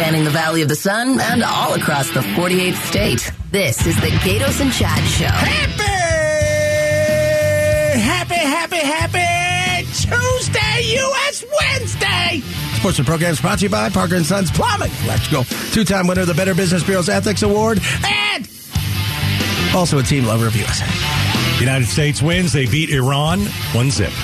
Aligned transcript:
spanning 0.00 0.24
the 0.24 0.30
Valley 0.30 0.62
of 0.62 0.68
the 0.68 0.74
Sun 0.74 1.20
and 1.20 1.42
all 1.42 1.74
across 1.74 2.08
the 2.08 2.20
48th 2.20 2.82
state. 2.86 3.30
This 3.50 3.86
is 3.86 3.94
the 3.96 4.06
Gaydos 4.06 4.58
and 4.62 4.72
Chad 4.72 5.04
Show. 5.04 5.26
Happy, 5.26 5.82
happy, 8.00 8.34
happy, 8.34 8.78
happy 8.78 9.86
Tuesday, 9.92 10.94
U.S. 10.94 11.44
Wednesday. 11.60 12.40
Sports 12.78 12.96
and 12.96 13.06
programs 13.06 13.42
brought 13.42 13.58
to 13.58 13.66
you 13.66 13.70
by 13.70 13.90
Parker 13.90 14.14
and 14.14 14.24
Sons 14.24 14.50
Plumbing. 14.50 14.90
Let's 15.06 15.28
go. 15.28 15.42
Two-time 15.72 16.06
winner 16.06 16.22
of 16.22 16.28
the 16.28 16.34
Better 16.34 16.54
Business 16.54 16.82
Bureau's 16.82 17.10
Ethics 17.10 17.42
Award 17.42 17.78
and 18.02 18.48
also 19.74 19.98
a 19.98 20.02
team 20.02 20.24
lover 20.24 20.46
of 20.46 20.56
USA. 20.56 20.86
United 21.60 21.88
States 21.88 22.22
wins. 22.22 22.54
They 22.54 22.64
beat 22.64 22.88
Iran 22.88 23.40
one 23.74 23.90
zip. 23.90 24.14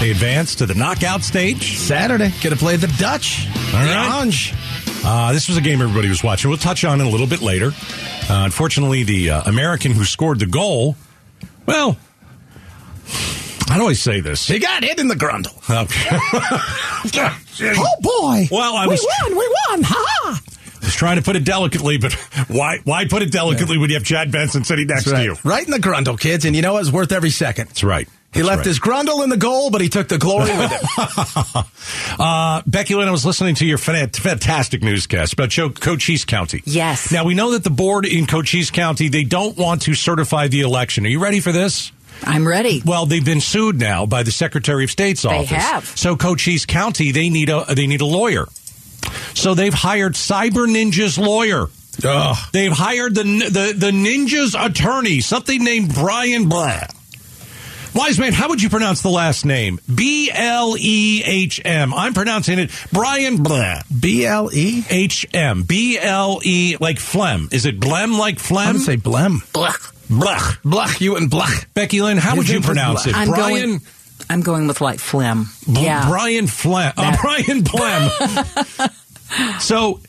They 0.00 0.10
advance 0.10 0.56
to 0.56 0.66
the 0.66 0.74
knockout 0.74 1.22
stage. 1.22 1.78
Saturday, 1.78 2.32
get 2.40 2.50
to 2.50 2.56
play 2.56 2.74
the 2.74 2.88
Dutch. 2.98 3.46
All 3.72 3.84
the 3.84 3.86
right. 3.86 4.16
Orange. 4.16 4.52
Uh, 5.08 5.32
this 5.32 5.46
was 5.48 5.56
a 5.56 5.60
game 5.60 5.80
everybody 5.80 6.08
was 6.08 6.24
watching. 6.24 6.50
We'll 6.50 6.58
touch 6.58 6.84
on 6.84 7.00
it 7.00 7.06
a 7.06 7.08
little 7.08 7.28
bit 7.28 7.40
later. 7.40 7.66
Uh, 8.28 8.42
unfortunately, 8.44 9.04
the 9.04 9.30
uh, 9.30 9.42
American 9.46 9.92
who 9.92 10.04
scored 10.04 10.40
the 10.40 10.46
goal, 10.46 10.96
well, 11.64 11.96
how 13.68 13.78
do 13.78 13.86
I 13.86 13.92
say 13.92 14.20
this? 14.20 14.48
He 14.48 14.58
got 14.58 14.82
hit 14.82 14.98
in 14.98 15.06
the 15.08 15.14
grundle. 15.14 15.54
Okay. 15.70 17.32
Oh 17.58 17.96
boy! 18.02 18.48
Well, 18.54 18.76
I 18.76 18.86
was- 18.86 19.00
we 19.00 19.30
won. 19.30 19.38
We 19.38 19.48
won. 19.70 19.82
Ha 19.84 19.94
ha! 19.96 20.40
I 20.82 20.84
was 20.84 20.94
trying 20.94 21.16
to 21.16 21.22
put 21.22 21.36
it 21.36 21.44
delicately, 21.44 21.96
but 21.96 22.12
why 22.48 22.80
why 22.84 23.06
put 23.06 23.22
it 23.22 23.32
delicately 23.32 23.78
when 23.78 23.88
you 23.88 23.96
have 23.96 24.04
Chad 24.04 24.30
Benson 24.30 24.62
sitting 24.64 24.86
next 24.88 25.06
That's 25.06 25.16
to 25.18 25.24
you? 25.24 25.36
Right 25.42 25.64
in 25.64 25.70
the 25.70 25.78
grundle, 25.78 26.20
kids. 26.20 26.44
And 26.44 26.54
you 26.54 26.60
know 26.60 26.74
what? 26.74 26.82
It's 26.82 26.90
worth 26.92 27.12
every 27.12 27.30
second. 27.30 27.68
That's 27.68 27.82
right. 27.82 28.08
He 28.36 28.42
That's 28.42 28.48
left 28.48 28.58
right. 28.58 28.66
his 28.66 28.78
grundle 28.80 29.24
in 29.24 29.30
the 29.30 29.36
goal, 29.36 29.70
but 29.70 29.80
he 29.80 29.88
took 29.88 30.08
the 30.08 30.18
glory 30.18 30.50
with 30.56 30.70
him. 30.70 31.64
Uh, 32.18 32.62
Becky 32.66 32.94
Lynn, 32.94 33.08
I 33.08 33.10
was 33.10 33.26
listening 33.26 33.54
to 33.56 33.66
your 33.66 33.78
fantastic 33.78 34.82
newscast 34.82 35.34
about 35.34 35.50
Cho- 35.50 35.70
Cochise 35.70 36.24
County. 36.24 36.62
Yes. 36.64 37.12
Now, 37.12 37.24
we 37.24 37.34
know 37.34 37.50
that 37.52 37.62
the 37.62 37.70
board 37.70 38.06
in 38.06 38.26
Cochise 38.26 38.70
County, 38.70 39.08
they 39.08 39.24
don't 39.24 39.56
want 39.56 39.82
to 39.82 39.94
certify 39.94 40.48
the 40.48 40.62
election. 40.62 41.04
Are 41.04 41.08
you 41.10 41.20
ready 41.20 41.40
for 41.40 41.52
this? 41.52 41.92
I'm 42.24 42.46
ready. 42.48 42.80
Well, 42.84 43.04
they've 43.06 43.24
been 43.24 43.40
sued 43.42 43.78
now 43.78 44.06
by 44.06 44.22
the 44.22 44.30
Secretary 44.30 44.84
of 44.84 44.90
State's 44.90 45.24
office. 45.26 45.50
have. 45.50 45.84
So 45.84 46.16
Cochise 46.16 46.64
County, 46.64 47.12
they 47.12 47.28
need 47.28 47.50
a 47.50 47.64
they 47.74 47.86
need 47.86 48.00
a 48.00 48.06
lawyer. 48.06 48.46
So 49.34 49.54
they've 49.54 49.74
hired 49.74 50.14
Cyber 50.14 50.66
Ninja's 50.66 51.18
lawyer. 51.18 51.66
Ugh. 52.04 52.36
They've 52.52 52.72
hired 52.72 53.14
the 53.14 53.22
the 53.24 53.74
the 53.76 53.90
ninja's 53.90 54.54
attorney, 54.58 55.20
something 55.20 55.62
named 55.62 55.94
Brian 55.94 56.48
Blah. 56.48 56.86
Wise 57.96 58.18
man, 58.18 58.34
how 58.34 58.50
would 58.50 58.60
you 58.62 58.68
pronounce 58.68 59.00
the 59.00 59.08
last 59.08 59.46
name? 59.46 59.80
B 59.92 60.30
L 60.30 60.76
E 60.78 61.22
H 61.24 61.62
M. 61.64 61.94
I'm 61.94 62.12
pronouncing 62.12 62.58
it 62.58 62.70
Brian 62.92 63.42
Blah. 63.42 63.80
B 63.98 64.26
L 64.26 64.50
E. 64.52 64.84
H 64.90 65.24
M. 65.32 65.62
B 65.62 65.98
L 65.98 66.40
E 66.44 66.76
like 66.78 66.98
phlegm. 66.98 67.48
Is 67.52 67.64
it 67.64 67.80
blem 67.80 68.18
like 68.18 68.38
Flem? 68.38 68.66
I'm 68.68 68.72
gonna 68.74 68.84
say 68.84 68.96
blem. 68.98 69.38
Blech. 69.52 69.94
Blech. 70.08 70.60
Blech. 70.62 71.00
You 71.00 71.16
and 71.16 71.30
blech. 71.30 71.72
Becky 71.72 72.02
Lynn, 72.02 72.18
how 72.18 72.36
would 72.36 72.46
you 72.46 72.56
name 72.56 72.60
is 72.60 72.66
pronounce 72.66 73.06
it? 73.06 73.16
I'm 73.16 73.28
Brian 73.28 73.68
going. 73.68 73.80
I'm 74.28 74.42
going 74.42 74.66
with 74.66 74.82
like 74.82 74.98
phlegm. 74.98 75.46
B- 75.66 75.84
yeah. 75.84 76.06
Brian 76.06 76.48
Flem. 76.48 76.92
Uh, 76.98 77.16
Brian 77.18 77.62
Blem. 77.62 78.90
so, 79.60 80.00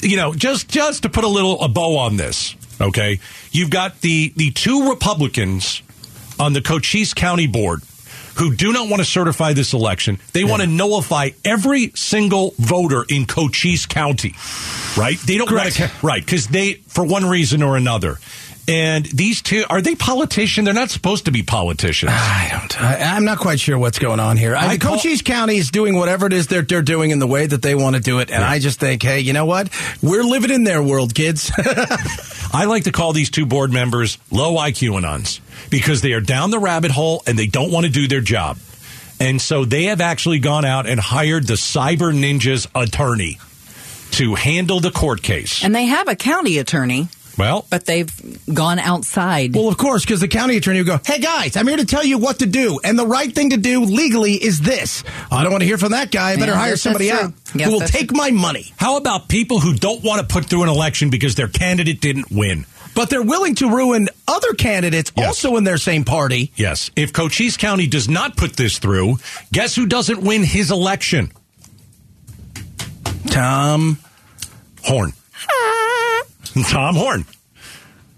you 0.00 0.16
know, 0.16 0.34
just 0.34 0.68
just 0.68 1.04
to 1.04 1.08
put 1.08 1.22
a 1.22 1.28
little 1.28 1.62
a 1.62 1.68
bow 1.68 1.98
on 1.98 2.16
this, 2.16 2.56
okay? 2.80 3.20
You've 3.52 3.70
got 3.70 4.00
the 4.00 4.32
the 4.34 4.50
two 4.50 4.90
Republicans 4.90 5.82
on 6.38 6.52
the 6.52 6.60
Cochise 6.62 7.14
County 7.14 7.46
board 7.46 7.82
who 8.36 8.54
do 8.54 8.72
not 8.72 8.88
want 8.88 9.00
to 9.00 9.04
certify 9.04 9.52
this 9.52 9.72
election. 9.72 10.18
They 10.32 10.44
want 10.44 10.62
to 10.62 10.68
nullify 10.68 11.30
every 11.44 11.90
single 11.96 12.54
voter 12.56 13.04
in 13.08 13.26
Cochise 13.26 13.86
County. 13.86 14.34
Right? 14.96 15.18
They 15.18 15.38
don't 15.38 15.50
want 15.50 15.72
to 15.72 15.90
right 16.02 16.24
cuz 16.24 16.46
they 16.46 16.74
for 16.86 17.04
one 17.04 17.24
reason 17.26 17.62
or 17.62 17.76
another. 17.76 18.18
And 18.68 19.06
these 19.06 19.40
two 19.40 19.64
are 19.70 19.80
they 19.80 19.94
politicians? 19.94 20.66
They're 20.66 20.74
not 20.74 20.90
supposed 20.90 21.24
to 21.24 21.30
be 21.30 21.42
politicians. 21.42 22.12
I 22.14 22.48
don't. 22.52 22.80
I, 22.82 23.16
I'm 23.16 23.24
not 23.24 23.38
quite 23.38 23.58
sure 23.58 23.78
what's 23.78 23.98
going 23.98 24.20
on 24.20 24.36
here. 24.36 24.54
I, 24.54 24.66
I 24.66 24.68
mean, 24.68 24.78
call- 24.78 24.96
Cochise 24.96 25.22
County 25.22 25.56
is 25.56 25.70
doing 25.70 25.96
whatever 25.96 26.26
it 26.26 26.34
is 26.34 26.48
they're, 26.48 26.60
they're 26.62 26.82
doing 26.82 27.10
in 27.10 27.18
the 27.18 27.26
way 27.26 27.46
that 27.46 27.62
they 27.62 27.74
want 27.74 27.96
to 27.96 28.02
do 28.02 28.18
it, 28.18 28.30
and 28.30 28.44
I 28.44 28.58
just 28.58 28.78
think, 28.78 29.02
hey, 29.02 29.20
you 29.20 29.32
know 29.32 29.46
what? 29.46 29.70
We're 30.02 30.22
living 30.22 30.50
in 30.50 30.64
their 30.64 30.82
world, 30.82 31.14
kids. 31.14 31.50
I 32.52 32.64
like 32.64 32.84
to 32.84 32.92
call 32.92 33.12
these 33.12 33.30
two 33.30 33.46
board 33.46 33.72
members 33.72 34.18
low 34.30 34.56
IQ 34.56 35.00
anons 35.00 35.40
because 35.70 36.00
they 36.00 36.12
are 36.12 36.20
down 36.20 36.50
the 36.50 36.58
rabbit 36.58 36.90
hole 36.90 37.22
and 37.26 37.38
they 37.38 37.46
don't 37.46 37.70
want 37.70 37.86
to 37.86 37.92
do 37.92 38.08
their 38.08 38.20
job. 38.20 38.58
And 39.20 39.40
so 39.40 39.64
they 39.64 39.84
have 39.84 40.00
actually 40.00 40.38
gone 40.38 40.64
out 40.64 40.86
and 40.86 40.98
hired 41.00 41.46
the 41.46 41.54
Cyber 41.54 42.12
Ninjas 42.12 42.66
attorney 42.74 43.38
to 44.12 44.34
handle 44.34 44.80
the 44.80 44.90
court 44.90 45.22
case. 45.22 45.62
And 45.62 45.74
they 45.74 45.86
have 45.86 46.08
a 46.08 46.16
county 46.16 46.58
attorney, 46.58 47.08
Well, 47.38 47.66
but 47.70 47.86
they've 47.86 48.10
gone 48.52 48.78
outside. 48.80 49.54
well, 49.54 49.68
of 49.68 49.76
course, 49.78 50.04
because 50.04 50.20
the 50.20 50.28
county 50.28 50.56
attorney 50.56 50.80
will 50.80 50.86
go, 50.86 51.00
hey, 51.06 51.20
guys, 51.20 51.56
I'm 51.56 51.66
here 51.68 51.76
to 51.76 51.84
tell 51.86 52.04
you 52.04 52.18
what 52.18 52.40
to 52.40 52.46
do, 52.46 52.80
and 52.82 52.98
the 52.98 53.06
right 53.06 53.32
thing 53.32 53.50
to 53.50 53.56
do 53.56 53.84
legally 53.84 54.32
is 54.34 54.60
this. 54.60 55.04
I 55.30 55.42
don't 55.44 55.52
want 55.52 55.62
to 55.62 55.66
hear 55.66 55.78
from 55.78 55.92
that 55.92 56.10
guy. 56.10 56.32
I 56.32 56.36
better 56.36 56.52
Yeah, 56.52 56.58
hire 56.58 56.76
somebody 56.76 57.08
that's 57.08 57.22
out 57.24 57.32
true. 57.46 57.60
Yes, 57.60 57.66
who 57.68 57.72
will 57.74 57.80
that's 57.80 57.92
take 57.92 58.12
my 58.12 58.30
money. 58.32 58.72
how 58.76 58.96
about 58.96 59.28
people 59.28 59.60
who 59.60 59.74
don't 59.74 60.02
want 60.02 60.20
to 60.20 60.26
put 60.26 60.46
through 60.46 60.64
an 60.64 60.68
election 60.68 61.10
because 61.10 61.36
their 61.36 61.48
candidate 61.48 62.00
didn't 62.00 62.30
win? 62.30 62.66
But 62.94 63.10
they're 63.10 63.22
willing 63.22 63.54
to 63.56 63.70
ruin 63.70 64.08
other 64.26 64.54
candidates 64.54 65.12
Yes. 65.16 65.26
also 65.28 65.56
in 65.56 65.62
their 65.62 65.78
same 65.78 66.04
party. 66.04 66.50
Yes. 66.56 66.90
If 66.96 67.12
Cochise 67.12 67.56
County 67.56 67.86
does 67.86 68.08
not 68.08 68.36
put 68.36 68.56
this 68.56 68.78
through, 68.78 69.18
guess 69.52 69.76
who 69.76 69.86
doesn't 69.86 70.20
win 70.20 70.42
his 70.42 70.72
election? 70.72 71.30
Tom. 73.30 73.98
Horne. 74.82 75.12
Tom 76.68 76.94
Horne. 76.96 77.24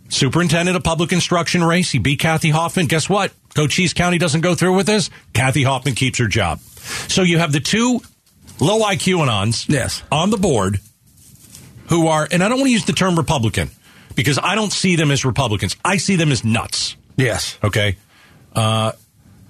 Superintendent 0.08 0.76
of 0.76 0.82
public 0.82 1.12
instruction 1.12 1.62
race. 1.62 1.90
He 1.90 1.98
beat 1.98 2.18
Kathy 2.18 2.50
Hoffman. 2.50 2.86
Guess 2.86 3.08
what? 3.08 3.32
Cochise 3.54 3.92
County 3.94 4.18
doesn't 4.18 4.40
go 4.40 4.54
through 4.54 4.74
with 4.74 4.86
this. 4.86 5.08
Kathy 5.32 5.62
Hoffman 5.62 5.94
keeps 5.94 6.18
her 6.18 6.26
job. 6.26 6.58
So 7.08 7.22
you 7.22 7.38
have 7.38 7.52
the 7.52 7.60
two 7.60 8.00
low 8.58 8.80
IQ 8.80 9.18
anons 9.26 9.68
Yes. 9.68 10.02
on 10.10 10.30
the 10.30 10.36
board 10.36 10.80
who 11.88 12.08
are, 12.08 12.26
and 12.30 12.42
I 12.42 12.48
don't 12.48 12.58
want 12.58 12.68
to 12.68 12.72
use 12.72 12.84
the 12.86 12.92
term 12.92 13.16
Republican 13.16 13.70
because 14.16 14.38
I 14.42 14.54
don't 14.56 14.72
see 14.72 14.96
them 14.96 15.10
as 15.12 15.24
Republicans. 15.24 15.76
I 15.84 15.96
see 15.98 16.16
them 16.16 16.32
as 16.32 16.44
nuts. 16.44 16.96
Yes. 17.16 17.56
Okay. 17.62 17.96
Uh, 18.54 18.92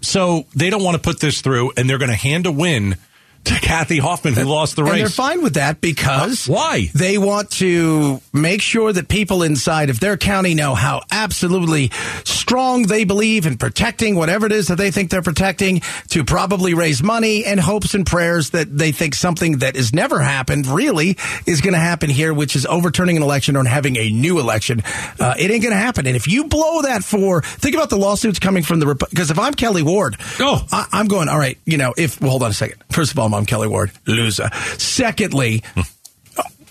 so 0.03 0.45
they 0.55 0.69
don't 0.71 0.83
want 0.83 0.97
to 0.97 1.03
put 1.03 1.21
this 1.21 1.41
through, 1.41 1.73
and 1.77 1.89
they're 1.89 1.99
going 1.99 2.11
to 2.11 2.17
hand 2.17 2.45
a 2.47 2.53
win 2.53 2.97
to 3.45 3.55
Kathy 3.55 3.99
Hoffman, 3.99 4.35
who 4.35 4.45
lost 4.45 4.77
the 4.77 4.85
race. 4.85 4.93
And 4.93 5.01
they're 5.03 5.09
fine 5.09 5.43
with 5.43 5.55
that 5.55 5.81
because 5.81 6.49
Uh, 6.49 6.53
why? 6.53 6.91
They 6.95 7.17
want 7.19 7.51
to 7.53 8.21
make 8.33 8.61
sure 8.63 8.93
that 8.93 9.09
people 9.09 9.43
inside 9.43 9.89
of 9.91 9.99
their 9.99 10.17
county 10.17 10.55
know 10.55 10.75
how 10.75 11.03
absolutely 11.11 11.91
strong 12.25 12.83
they 12.83 13.05
believe 13.05 13.47
in 13.47 13.57
protecting 13.57 14.15
whatever 14.15 14.47
it 14.47 14.53
is 14.53 14.69
that 14.69 14.77
they 14.77 14.91
think 14.91 15.11
they're 15.11 15.23
protecting 15.23 15.81
to 16.09 16.25
probably 16.25 16.75
raise 16.75 17.03
money 17.03 17.45
and 17.45 17.59
hopes 17.61 17.95
and 17.95 18.05
prayers 18.07 18.51
that 18.51 18.77
they 18.77 18.93
think 18.93 19.15
something 19.15 19.59
that 19.59 19.75
has 19.77 19.95
never 19.95 20.21
happened 20.21 20.67
really 20.67 21.17
is 21.47 21.61
going 21.61 21.73
to 21.75 21.79
happen 21.81 22.11
here, 22.11 22.35
which 22.35 22.55
is 22.57 22.67
overturning 22.67 23.17
an 23.17 23.23
election 23.23 23.57
or 23.57 23.65
having 23.65 23.97
a 23.97 24.11
new 24.11 24.39
election. 24.39 24.83
Uh, 25.19 25.35
it 25.39 25.51
ain't 25.51 25.63
going 25.63 25.73
to 25.75 25.81
happen. 25.81 26.07
And 26.07 26.17
if 26.17 26.27
you 26.29 26.45
blow 26.45 26.83
that 26.83 27.05
for, 27.05 27.41
think 27.43 27.75
about 27.75 27.89
the 27.91 27.97
lawsuits 27.99 28.39
coming 28.39 28.63
from 28.63 28.81
the, 28.81 28.95
because 29.11 29.31
if 29.31 29.39
I'm 29.39 29.55
Kelli 29.55 29.83
Ward, 29.83 30.17
Oh. 30.39 30.65
I, 30.73 30.87
I'm 30.93 31.07
going, 31.07 31.29
all 31.29 31.39
right, 31.39 31.57
you 31.65 31.79
know, 31.79 31.95
if, 31.97 32.21
well, 32.21 32.31
hold 32.33 32.43
on 32.43 32.51
a 32.51 32.55
second. 32.55 32.83
First 32.91 33.13
of 33.13 33.19
all, 33.19 33.29
I'm 33.35 33.47
Kelli 33.47 33.69
Ward, 33.69 33.91
loser. 34.07 34.51
Secondly, 34.79 35.63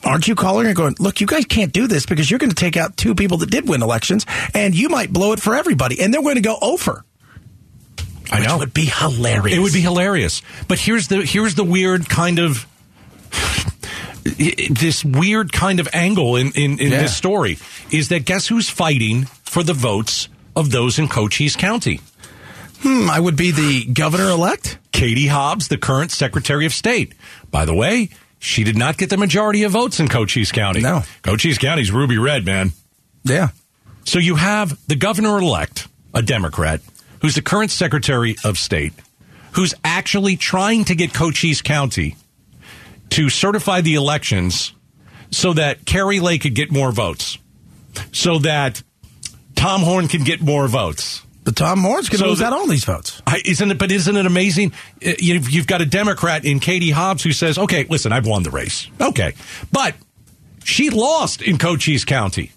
aren't 0.03 0.27
you 0.27 0.35
calling 0.35 0.67
and 0.67 0.75
going, 0.75 0.95
look, 0.99 1.19
you 1.21 1.27
guys 1.27 1.45
can't 1.45 1.73
do 1.73 1.87
this 1.87 2.05
because 2.05 2.29
you're 2.29 2.39
going 2.39 2.49
to 2.51 2.55
take 2.55 2.77
out 2.77 2.95
two 2.97 3.13
people 3.15 3.37
that 3.37 3.49
did 3.51 3.67
win 3.67 3.81
elections 3.81 4.25
and 4.53 4.73
you 4.75 4.89
might 4.89 5.11
blow 5.11 5.33
it 5.33 5.39
for 5.39 5.55
everybody. 5.55 5.99
And 6.01 6.13
they're 6.13 6.21
going 6.21 6.35
to 6.35 6.41
go 6.41 6.57
over. 6.61 7.03
I 8.31 8.39
know. 8.45 8.55
It 8.55 8.59
would 8.59 8.73
be 8.73 8.85
hilarious. 8.85 9.57
It 9.57 9.61
would 9.61 9.73
be 9.73 9.81
hilarious. 9.81 10.41
But 10.67 10.77
here's 10.79 11.07
the 11.07 11.23
here's 11.25 11.55
the 11.55 11.63
weird 11.63 12.07
kind 12.09 12.37
of 12.39 12.65
this 14.23 15.03
weird 15.03 15.51
kind 15.51 15.79
of 15.79 15.87
angle 15.93 16.35
in 16.35 16.51
in, 16.53 16.79
in 16.79 16.91
Yeah. 16.91 17.01
this 17.01 17.15
story 17.17 17.57
is 17.91 18.09
that 18.09 18.25
guess 18.25 18.47
who's 18.47 18.69
fighting 18.69 19.25
for 19.43 19.63
the 19.63 19.73
votes 19.73 20.29
of 20.55 20.71
those 20.71 20.99
in 20.99 21.07
Cochise 21.07 21.55
County? 21.55 22.01
Hmm, 22.81 23.09
I 23.09 23.19
would 23.19 23.35
be 23.35 23.51
the 23.51 23.85
governor 23.85 24.29
elect. 24.29 24.77
Katie 24.91 25.27
Hobbs, 25.27 25.67
the 25.67 25.77
current 25.77 26.11
Secretary 26.11 26.65
of 26.65 26.73
State. 26.73 27.13
By 27.51 27.65
the 27.65 27.73
way, 27.73 28.09
she 28.39 28.63
did 28.63 28.77
not 28.77 28.97
get 28.97 29.09
the 29.09 29.17
majority 29.17 29.63
of 29.63 29.73
votes 29.73 29.99
in 29.99 30.07
Cochise 30.07 30.51
County. 30.51 30.81
No. 30.81 31.03
Cochise 31.21 31.57
County's 31.57 31.91
ruby 31.91 32.17
red, 32.17 32.45
man. 32.45 32.71
Yeah. 33.23 33.49
So 34.05 34.17
you 34.17 34.35
have 34.35 34.77
the 34.87 34.95
governor 34.95 35.37
elect, 35.37 35.87
a 36.13 36.21
Democrat, 36.21 36.81
who's 37.21 37.35
the 37.35 37.41
current 37.41 37.69
Secretary 37.69 38.35
of 38.43 38.57
State, 38.57 38.93
who's 39.53 39.73
actually 39.83 40.37
trying 40.37 40.85
to 40.85 40.95
get 40.95 41.13
Cochise 41.13 41.61
County 41.61 42.15
to 43.11 43.29
certify 43.29 43.81
the 43.81 43.95
elections 43.95 44.73
so 45.31 45.53
that 45.53 45.85
Kari 45.85 46.19
Lake 46.19 46.41
could 46.41 46.55
get 46.55 46.71
more 46.71 46.91
votes, 46.91 47.37
so 48.11 48.39
that 48.39 48.81
Tom 49.55 49.81
Horne 49.81 50.07
can 50.07 50.23
get 50.23 50.41
more 50.41 50.67
votes. 50.67 51.21
Tom 51.51 51.79
Moore's 51.79 52.09
going 52.09 52.19
to 52.19 52.23
So 52.25 52.29
lose 52.29 52.39
the- 52.39 52.45
out 52.45 52.53
on 52.53 52.69
these 52.69 52.85
votes. 52.85 53.21
I, 53.27 53.41
isn't 53.45 53.71
it? 53.71 53.77
But 53.77 53.91
isn't 53.91 54.15
it 54.15 54.25
amazing? 54.25 54.73
Uh, 55.05 55.11
You've, 55.19 55.49
you've 55.49 55.67
got 55.67 55.81
a 55.81 55.85
Democrat 55.85 56.45
in 56.45 56.59
Katie 56.59 56.91
Hobbs 56.91 57.23
who 57.23 57.31
says, 57.31 57.57
"Okay, 57.57 57.85
listen, 57.89 58.11
I've 58.11 58.25
won 58.27 58.43
the 58.43 58.51
race. 58.51 58.87
Okay, 59.01 59.33
but 59.71 59.95
she 60.63 60.89
lost 60.89 61.41
in 61.41 61.57
Cochise 61.57 62.05
County." 62.05 62.51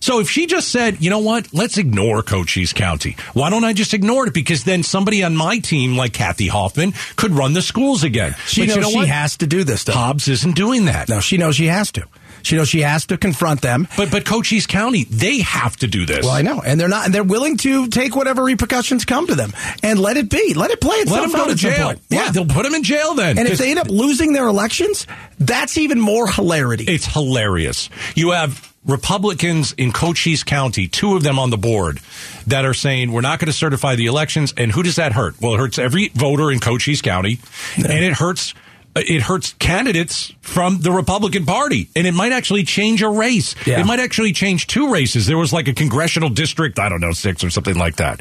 So 0.00 0.18
if 0.18 0.28
she 0.28 0.46
just 0.48 0.70
said, 0.70 1.00
you 1.00 1.10
know 1.10 1.20
what, 1.20 1.54
let's 1.54 1.78
ignore 1.78 2.24
Cochise 2.24 2.72
County. 2.72 3.16
Why 3.34 3.50
don't 3.50 3.62
I 3.62 3.72
just 3.72 3.94
ignore 3.94 4.26
it? 4.26 4.34
Because 4.34 4.64
then 4.64 4.82
somebody 4.82 5.22
on 5.22 5.36
my 5.36 5.60
team, 5.60 5.96
like 5.96 6.12
Kathy 6.12 6.48
Hoffman, 6.48 6.92
could 7.14 7.30
run 7.30 7.52
the 7.52 7.62
schools 7.62 8.02
again. 8.02 8.34
She 8.48 8.62
But 8.62 8.66
knows 8.66 8.74
you 8.76 8.82
know 8.82 8.90
she 8.90 8.96
what? 8.96 9.06
has 9.08 9.36
to 9.36 9.46
do 9.46 9.62
this. 9.62 9.84
Though. 9.84 9.92
Hobbs 9.92 10.26
isn't 10.26 10.56
doing 10.56 10.86
that. 10.86 11.08
No, 11.08 11.20
she 11.20 11.36
knows 11.36 11.54
she 11.54 11.66
has 11.66 11.92
to. 11.92 12.04
She 12.42 12.56
knows 12.56 12.68
she 12.68 12.80
has 12.80 13.06
to 13.06 13.16
confront 13.16 13.62
them. 13.62 13.88
But 13.96 14.10
but 14.10 14.24
Cochise 14.24 14.66
County, 14.66 15.04
they 15.04 15.40
have 15.40 15.76
to 15.78 15.86
do 15.86 16.06
this. 16.06 16.24
Well, 16.24 16.34
I 16.34 16.42
know, 16.42 16.60
and 16.64 16.78
they're 16.80 16.88
not, 16.88 17.06
and 17.06 17.14
they're 17.14 17.22
willing 17.24 17.56
to 17.58 17.88
take 17.88 18.14
whatever 18.16 18.44
repercussions 18.44 19.04
come 19.04 19.26
to 19.26 19.34
them 19.34 19.52
and 19.82 19.98
let 19.98 20.16
it 20.16 20.28
be, 20.28 20.54
let 20.54 20.70
it 20.70 20.80
play 20.80 20.96
itself 20.96 21.20
Let 21.20 21.30
them 21.30 21.40
go 21.40 21.48
to 21.48 21.54
jail. 21.54 21.94
Yeah, 22.08 22.30
they'll 22.30 22.46
put 22.46 22.64
them 22.64 22.74
in 22.74 22.82
jail 22.82 23.14
then. 23.14 23.38
and 23.38 23.48
if 23.48 23.58
they 23.58 23.70
end 23.70 23.78
up 23.80 23.88
losing 23.88 24.32
their 24.32 24.46
elections, 24.46 25.06
that's 25.38 25.78
even 25.78 26.00
more 26.00 26.28
hilarity. 26.30 26.84
It's 26.88 27.06
hilarious. 27.06 27.88
You 28.14 28.30
have 28.32 28.72
Republicans 28.84 29.72
in 29.72 29.92
Cochise 29.92 30.42
County, 30.42 30.88
two 30.88 31.16
of 31.16 31.22
them 31.22 31.38
on 31.38 31.50
the 31.50 31.58
board, 31.58 32.00
that 32.48 32.64
are 32.64 32.74
saying 32.74 33.12
we're 33.12 33.20
not 33.20 33.38
going 33.38 33.46
to 33.46 33.52
certify 33.52 33.94
the 33.94 34.06
elections. 34.06 34.52
And 34.56 34.72
who 34.72 34.82
does 34.82 34.96
that 34.96 35.12
hurt? 35.12 35.40
Well, 35.40 35.54
it 35.54 35.58
hurts 35.58 35.78
every 35.78 36.08
voter 36.08 36.50
in 36.50 36.58
Cochise 36.60 37.00
County, 37.02 37.38
and 37.76 37.86
it 37.86 38.14
hurts. 38.14 38.54
It 38.94 39.22
hurts 39.22 39.54
candidates 39.58 40.32
from 40.42 40.80
the 40.82 40.92
Republican 40.92 41.46
Party, 41.46 41.88
and 41.96 42.06
it 42.06 42.12
might 42.12 42.32
actually 42.32 42.64
change 42.64 43.00
a 43.02 43.08
race. 43.08 43.54
Yeah. 43.66 43.80
It 43.80 43.86
might 43.86 44.00
actually 44.00 44.32
change 44.32 44.66
two 44.66 44.92
races. 44.92 45.26
There 45.26 45.38
was 45.38 45.50
like 45.52 45.66
a 45.66 45.72
congressional 45.72 46.28
district, 46.28 46.78
I 46.78 46.90
don't 46.90 47.00
know, 47.00 47.12
six 47.12 47.42
or 47.42 47.48
something 47.48 47.76
like 47.76 47.96
that, 47.96 48.20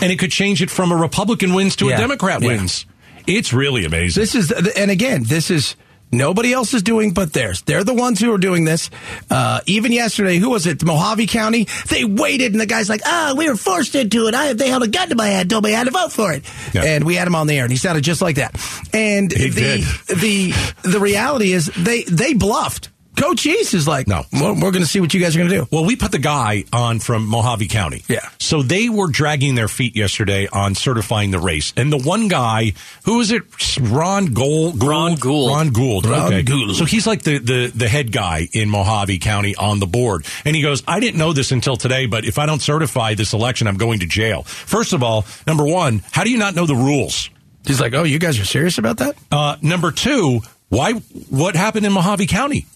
and 0.00 0.10
it 0.10 0.18
could 0.18 0.32
change 0.32 0.62
it 0.62 0.70
from 0.70 0.90
a 0.90 0.96
Republican 0.96 1.54
wins 1.54 1.76
to 1.76 1.86
Yeah. 1.86 1.94
a 1.94 1.98
Democrat 1.98 2.42
Yeah. 2.42 2.48
wins. 2.48 2.86
It's 3.28 3.52
really 3.52 3.84
amazing. 3.84 4.20
This 4.20 4.34
is, 4.34 4.50
and 4.50 4.90
again, 4.90 5.22
this 5.24 5.48
is 5.48 5.76
nobody 6.12 6.52
else 6.52 6.74
is 6.74 6.82
doing 6.82 7.12
but 7.12 7.32
theirs. 7.32 7.62
They're 7.62 7.82
the 7.84 7.94
ones 7.94 8.20
who 8.20 8.32
are 8.32 8.38
doing 8.38 8.64
this. 8.64 8.90
Uh, 9.30 9.60
even 9.66 9.90
yesterday, 9.92 10.36
who 10.36 10.50
was 10.50 10.66
it? 10.66 10.78
Mohave 10.78 11.28
County. 11.28 11.66
They 11.88 12.04
waited, 12.04 12.52
and 12.52 12.60
the 12.60 12.66
guy's 12.66 12.88
like, 12.88 13.00
"Ah, 13.04 13.34
we 13.36 13.48
were 13.48 13.56
forced 13.56 13.94
into 13.94 14.26
it. 14.28 14.34
I, 14.34 14.52
they 14.52 14.68
held 14.68 14.82
a 14.82 14.88
gun 14.88 15.08
to 15.08 15.14
my 15.14 15.28
head, 15.28 15.50
told 15.50 15.64
me 15.64 15.74
I 15.74 15.78
had 15.78 15.84
to 15.84 15.90
vote 15.90 16.12
for 16.12 16.32
it." 16.32 16.44
Yeah. 16.72 16.84
And 16.84 17.04
we 17.04 17.14
had 17.16 17.26
him 17.26 17.34
on 17.34 17.46
the 17.46 17.56
air, 17.58 17.64
and 17.64 17.72
he 17.72 17.78
sounded 17.78 18.04
just 18.04 18.22
like 18.22 18.36
that. 18.36 18.54
And 18.92 19.32
He 19.32 19.48
the 19.48 19.60
did. 20.08 20.18
the 20.20 20.52
the 20.82 21.00
reality 21.00 21.52
is, 21.52 21.66
they 21.76 22.04
they 22.04 22.34
bluffed. 22.34 22.90
Cochise 23.16 23.74
is 23.74 23.86
like, 23.86 24.08
No. 24.08 24.24
we're, 24.32 24.54
we're 24.54 24.70
going 24.70 24.82
to 24.82 24.86
see 24.86 25.00
what 25.00 25.12
you 25.12 25.20
guys 25.20 25.36
are 25.36 25.38
going 25.38 25.50
to 25.50 25.56
do. 25.58 25.68
Well, 25.70 25.84
we 25.84 25.96
put 25.96 26.12
the 26.12 26.18
guy 26.18 26.64
on 26.72 26.98
from 26.98 27.28
Mohave 27.30 27.68
County. 27.68 28.04
Yeah. 28.08 28.26
So 28.38 28.62
they 28.62 28.88
were 28.88 29.08
dragging 29.08 29.54
their 29.54 29.68
feet 29.68 29.94
yesterday 29.96 30.48
on 30.52 30.74
certifying 30.74 31.30
the 31.30 31.38
race. 31.38 31.72
And 31.76 31.92
the 31.92 31.98
one 31.98 32.28
guy, 32.28 32.72
who 33.04 33.20
is 33.20 33.30
it? 33.30 33.42
Ron 33.80 34.26
Gould? 34.32 34.82
Ron 34.82 35.16
Gould. 35.16 35.50
Ron 35.50 35.68
Gould. 35.70 36.06
Ron 36.06 36.32
okay. 36.32 36.42
Gould. 36.42 36.74
So 36.76 36.84
he's 36.84 37.06
like 37.06 37.22
the, 37.22 37.38
the, 37.38 37.72
the 37.74 37.88
head 37.88 38.12
guy 38.12 38.48
in 38.52 38.68
Mohave 38.70 39.20
County 39.20 39.54
on 39.56 39.78
the 39.78 39.86
board. 39.86 40.24
And 40.44 40.56
he 40.56 40.62
goes, 40.62 40.82
I 40.88 40.98
didn't 41.00 41.18
know 41.18 41.32
this 41.32 41.52
until 41.52 41.76
today, 41.76 42.06
but 42.06 42.24
if 42.24 42.38
I 42.38 42.46
don't 42.46 42.62
certify 42.62 43.14
this 43.14 43.32
election, 43.34 43.66
I'm 43.66 43.76
going 43.76 44.00
to 44.00 44.06
jail. 44.06 44.42
First 44.42 44.92
of 44.92 45.02
all, 45.02 45.26
number 45.46 45.64
one, 45.64 46.02
how 46.12 46.24
do 46.24 46.30
you 46.30 46.38
not 46.38 46.54
know 46.54 46.66
the 46.66 46.74
rules? 46.76 47.28
He's 47.64 47.80
like, 47.80 47.94
"Oh, 47.94 48.02
you 48.02 48.18
guys 48.18 48.40
are 48.40 48.44
serious 48.44 48.78
about 48.78 48.96
that?" 48.96 49.16
Uh, 49.30 49.56
number 49.62 49.92
two, 49.92 50.40
why, 50.68 50.94
what 51.30 51.54
happened 51.54 51.86
in 51.86 51.92
Mohave 51.92 52.26
County? 52.28 52.66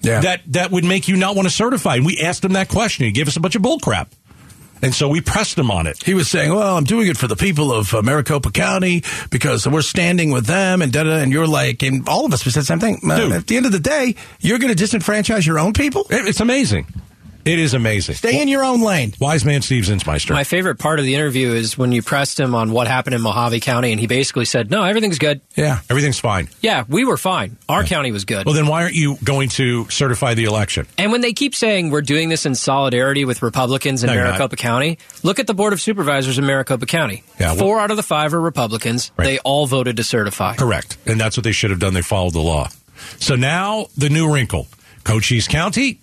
Yeah. 0.00 0.20
that 0.20 0.42
that 0.52 0.70
would 0.70 0.84
make 0.84 1.08
you 1.08 1.16
not 1.16 1.34
want 1.36 1.46
to 1.48 1.54
certify. 1.54 1.96
And 1.96 2.06
we 2.06 2.18
asked 2.20 2.44
him 2.44 2.52
that 2.52 2.68
question. 2.68 3.04
He 3.06 3.12
gave 3.12 3.28
us 3.28 3.36
a 3.36 3.40
bunch 3.40 3.56
of 3.56 3.62
bull 3.62 3.78
crap. 3.80 4.12
And 4.80 4.94
so 4.94 5.08
we 5.08 5.20
pressed 5.20 5.58
him 5.58 5.72
on 5.72 5.88
it. 5.88 6.00
He 6.04 6.14
was 6.14 6.28
saying, 6.28 6.54
"Well, 6.54 6.76
I'm 6.76 6.84
doing 6.84 7.08
it 7.08 7.16
for 7.16 7.26
the 7.26 7.34
people 7.34 7.72
of 7.72 7.92
uh, 7.92 8.00
Maricopa 8.00 8.52
County 8.52 9.02
because 9.28 9.66
we're 9.66 9.82
standing 9.82 10.30
with 10.30 10.46
them." 10.46 10.82
And 10.82 10.92
da 10.92 11.02
da. 11.02 11.16
And 11.16 11.32
you're 11.32 11.48
like, 11.48 11.82
and 11.82 12.08
all 12.08 12.24
of 12.24 12.32
us 12.32 12.44
we 12.44 12.52
said 12.52 12.60
the 12.62 12.66
same 12.66 12.78
thing. 12.78 13.00
Dude. 13.02 13.32
At 13.32 13.48
the 13.48 13.56
end 13.56 13.66
of 13.66 13.72
the 13.72 13.80
day, 13.80 14.14
you're 14.38 14.60
going 14.60 14.72
to 14.72 14.80
disenfranchise 14.80 15.44
your 15.44 15.58
own 15.58 15.72
people. 15.72 16.02
It- 16.10 16.26
It's 16.28 16.38
amazing. 16.38 16.86
It 17.48 17.58
is 17.58 17.72
amazing. 17.72 18.16
Stay 18.16 18.42
in 18.42 18.48
your 18.48 18.62
own 18.62 18.82
lane. 18.82 19.14
Wise 19.18 19.44
man 19.44 19.62
Steve 19.62 19.84
Zinsmeister. 19.84 20.32
My 20.32 20.44
favorite 20.44 20.78
part 20.78 20.98
of 20.98 21.06
the 21.06 21.14
interview 21.14 21.50
is 21.52 21.78
when 21.78 21.92
you 21.92 22.02
pressed 22.02 22.38
him 22.38 22.54
on 22.54 22.72
what 22.72 22.86
happened 22.86 23.14
in 23.14 23.22
Mohave 23.22 23.62
County, 23.62 23.90
and 23.90 23.98
he 23.98 24.06
basically 24.06 24.44
said, 24.44 24.70
"No, 24.70 24.84
everything's 24.84 25.18
good. 25.18 25.40
Yeah. 25.56 25.80
Everything's 25.88 26.18
fine. 26.18 26.48
Yeah, 26.60 26.84
we 26.88 27.06
were 27.06 27.16
fine. 27.16 27.56
Our 27.68 27.84
county 27.84 28.12
was 28.12 28.26
good." 28.26 28.44
Well, 28.44 28.54
then 28.54 28.66
why 28.66 28.82
aren't 28.82 28.94
you 28.96 29.16
going 29.24 29.48
to 29.50 29.88
certify 29.88 30.34
the 30.34 30.44
election? 30.44 30.86
and 30.98 31.10
when 31.10 31.22
they 31.22 31.32
keep 31.32 31.54
saying 31.54 31.88
we're 31.90 32.02
doing 32.02 32.28
this 32.28 32.44
in 32.44 32.54
solidarity 32.54 33.24
with 33.24 33.40
Republicans 33.42 34.04
in 34.04 34.08
No. 34.08 34.14
Maricopa 34.14 34.56
County, 34.56 34.98
look 35.22 35.38
at 35.38 35.46
the 35.46 35.54
Board 35.54 35.72
of 35.72 35.80
Supervisors 35.80 36.36
in 36.38 36.44
Maricopa 36.44 36.84
County. 36.86 37.22
Yeah, 37.40 37.52
well- 37.52 37.56
Four 37.60 37.80
out 37.80 37.90
of 37.90 37.96
the 37.96 38.02
five 38.02 38.34
are 38.34 38.40
Republicans. 38.40 39.10
Right. 39.16 39.24
They 39.24 39.38
all 39.38 39.66
voted 39.66 39.96
to 39.96 40.04
certify. 40.04 40.54
Correct. 40.56 40.98
And 41.06 41.18
that's 41.18 41.36
what 41.36 41.44
they 41.44 41.52
should 41.52 41.70
have 41.70 41.80
done. 41.80 41.94
They 41.94 42.02
followed 42.02 42.34
the 42.34 42.40
law. 42.40 42.68
So 43.20 43.36
now 43.36 43.86
the 43.96 44.10
new 44.10 44.30
wrinkle. 44.32 44.66
Cochise 45.04 45.48
County, 45.48 46.00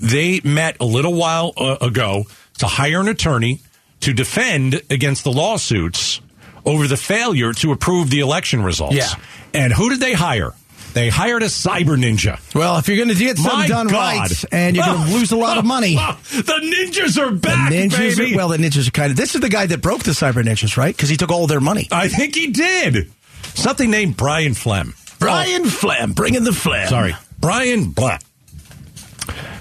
they 0.00 0.40
met 0.44 0.76
a 0.80 0.84
little 0.84 1.14
while 1.14 1.52
uh, 1.56 1.76
ago 1.80 2.24
to 2.58 2.66
hire 2.66 3.00
an 3.00 3.08
attorney 3.08 3.60
to 4.00 4.12
defend 4.12 4.80
against 4.90 5.24
the 5.24 5.32
lawsuits 5.32 6.20
over 6.64 6.86
the 6.86 6.96
failure 6.96 7.52
to 7.54 7.72
approve 7.72 8.10
the 8.10 8.20
election 8.20 8.62
results. 8.62 8.94
Yeah. 8.94 9.08
And 9.54 9.72
who 9.72 9.90
did 9.90 10.00
they 10.00 10.12
hire? 10.12 10.52
They 10.92 11.08
hired 11.08 11.42
a 11.42 11.46
cyber 11.46 11.96
ninja. 11.96 12.40
Well, 12.54 12.78
if 12.78 12.88
you're 12.88 12.96
going 12.96 13.10
to 13.10 13.14
get 13.14 13.36
something 13.38 13.58
My 13.60 13.66
done 13.68 13.86
God. 13.86 14.30
right 14.30 14.44
and 14.50 14.74
you're 14.74 14.84
going 14.84 15.06
to 15.06 15.12
lose 15.14 15.30
a 15.30 15.36
lot 15.36 15.56
of 15.56 15.64
money. 15.64 15.94
the 16.30 16.86
ninjas 16.88 17.16
are 17.16 17.30
back, 17.30 17.70
The 17.70 17.76
ninjas, 17.88 18.16
baby. 18.18 18.34
are, 18.34 18.36
well, 18.36 18.48
the 18.48 18.56
ninjas 18.56 18.88
are 18.88 18.90
kind 18.90 19.10
of. 19.12 19.16
This 19.16 19.34
is 19.34 19.40
the 19.40 19.48
guy 19.48 19.66
that 19.66 19.80
broke 19.82 20.02
the 20.02 20.10
cyber 20.12 20.42
ninjas, 20.42 20.76
right? 20.76 20.94
Because 20.94 21.08
he 21.08 21.16
took 21.16 21.30
all 21.30 21.46
their 21.46 21.60
money. 21.60 21.86
I 21.92 22.08
think 22.08 22.34
he 22.34 22.48
did. 22.48 23.10
Something 23.54 23.90
named 23.90 24.16
Brian 24.16 24.54
Flem. 24.54 24.94
Brian 25.20 25.66
Flam, 25.66 26.12
bringing 26.12 26.44
the 26.44 26.52
Flam. 26.52 26.88
Sorry, 26.88 27.14
Brian 27.38 27.90
Black. 27.90 28.22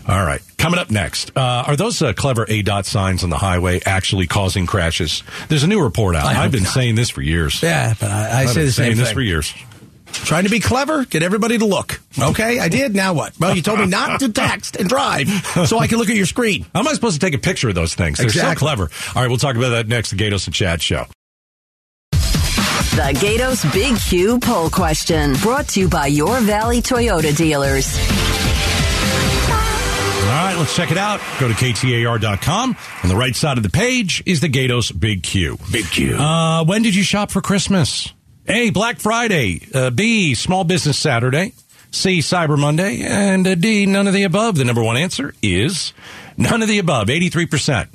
All 0.09 0.25
right, 0.25 0.41
coming 0.57 0.79
up 0.79 0.89
next. 0.89 1.31
Uh, 1.37 1.63
are 1.67 1.75
those 1.75 2.01
uh, 2.01 2.13
clever 2.13 2.45
ADOT 2.47 2.85
signs 2.85 3.23
on 3.23 3.29
the 3.29 3.37
highway 3.37 3.79
actually 3.85 4.25
causing 4.25 4.65
crashes? 4.65 5.21
There's 5.49 5.63
a 5.63 5.67
new 5.67 5.81
report 5.83 6.15
out. 6.15 6.25
I 6.25 6.33
hope 6.33 6.45
I've 6.45 6.51
been 6.51 6.63
not. 6.63 6.73
saying 6.73 6.95
this 6.95 7.11
for 7.11 7.21
years. 7.21 7.61
Yeah, 7.61 7.93
but 7.99 8.09
I, 8.11 8.29
I 8.29 8.41
I've 8.41 8.49
say 8.49 8.55
been 8.55 8.65
the 8.65 8.71
saying 8.71 8.91
same 8.93 8.97
this 8.97 9.07
thing. 9.09 9.15
for 9.15 9.21
years. 9.21 9.53
Trying 10.11 10.45
to 10.45 10.49
be 10.49 10.59
clever, 10.59 11.05
get 11.05 11.21
everybody 11.21 11.59
to 11.59 11.65
look. 11.65 12.01
Okay, 12.19 12.57
I 12.57 12.67
did. 12.67 12.95
Now 12.95 13.13
what? 13.13 13.39
Well, 13.39 13.55
you 13.55 13.61
told 13.61 13.77
me 13.79 13.85
not 13.85 14.19
to 14.21 14.29
text 14.33 14.75
and 14.77 14.89
drive, 14.89 15.27
so 15.67 15.77
I 15.77 15.85
can 15.85 15.99
look 15.99 16.09
at 16.09 16.15
your 16.15 16.25
screen. 16.25 16.65
How 16.73 16.79
am 16.79 16.87
I 16.87 16.93
supposed 16.93 17.21
to 17.21 17.25
take 17.25 17.35
a 17.35 17.37
picture 17.37 17.69
of 17.69 17.75
those 17.75 17.93
things? 17.93 18.17
They're 18.17 18.25
Exactly. 18.25 18.55
so 18.55 18.59
clever. 18.59 18.89
All 19.15 19.21
right, 19.21 19.27
we'll 19.27 19.37
talk 19.37 19.55
about 19.55 19.69
that 19.69 19.87
next. 19.87 20.09
The 20.09 20.15
Gaydos 20.17 20.47
and 20.47 20.55
Chad 20.55 20.81
show. 20.81 21.05
The 22.11 23.13
Gaydos 23.19 23.71
Big 23.71 23.95
Q 23.99 24.39
poll 24.39 24.71
question 24.71 25.33
brought 25.35 25.67
to 25.69 25.79
you 25.81 25.87
by 25.87 26.07
your 26.07 26.39
Valley 26.41 26.81
Toyota 26.81 27.35
dealers. 27.37 27.95
All 30.39 30.45
right, 30.45 30.57
let's 30.57 30.73
check 30.73 30.89
it 30.89 30.97
out. 30.97 31.19
Go 31.37 31.49
to 31.49 31.53
KTAR.com. 31.53 32.77
On 33.03 33.09
the 33.09 33.15
right 33.17 33.35
side 33.35 33.57
of 33.57 33.63
the 33.63 33.69
page 33.69 34.23
is 34.25 34.39
the 34.39 34.47
Gaydos 34.47 34.97
Big 34.97 35.21
Q. 35.21 35.57
Big 35.69 35.83
Q. 35.83 36.15
Uh, 36.15 36.63
when 36.63 36.81
did 36.81 36.95
you 36.95 37.03
shop 37.03 37.29
for 37.29 37.41
Christmas? 37.41 38.13
A, 38.47 38.69
Black 38.69 38.99
Friday. 39.01 39.67
Uh, 39.75 39.89
B, 39.89 40.35
Small 40.35 40.63
Business 40.63 40.97
Saturday. 40.97 41.51
C, 41.91 42.19
Cyber 42.19 42.57
Monday. 42.57 43.01
And 43.01 43.45
uh, 43.45 43.55
D, 43.55 43.85
none 43.85 44.07
of 44.07 44.13
the 44.13 44.23
above. 44.23 44.55
The 44.55 44.63
number 44.63 44.81
one 44.81 44.95
answer 44.95 45.35
is 45.41 45.91
none 46.37 46.61
of 46.61 46.69
the 46.69 46.79
above, 46.79 47.09
83%. 47.09 47.89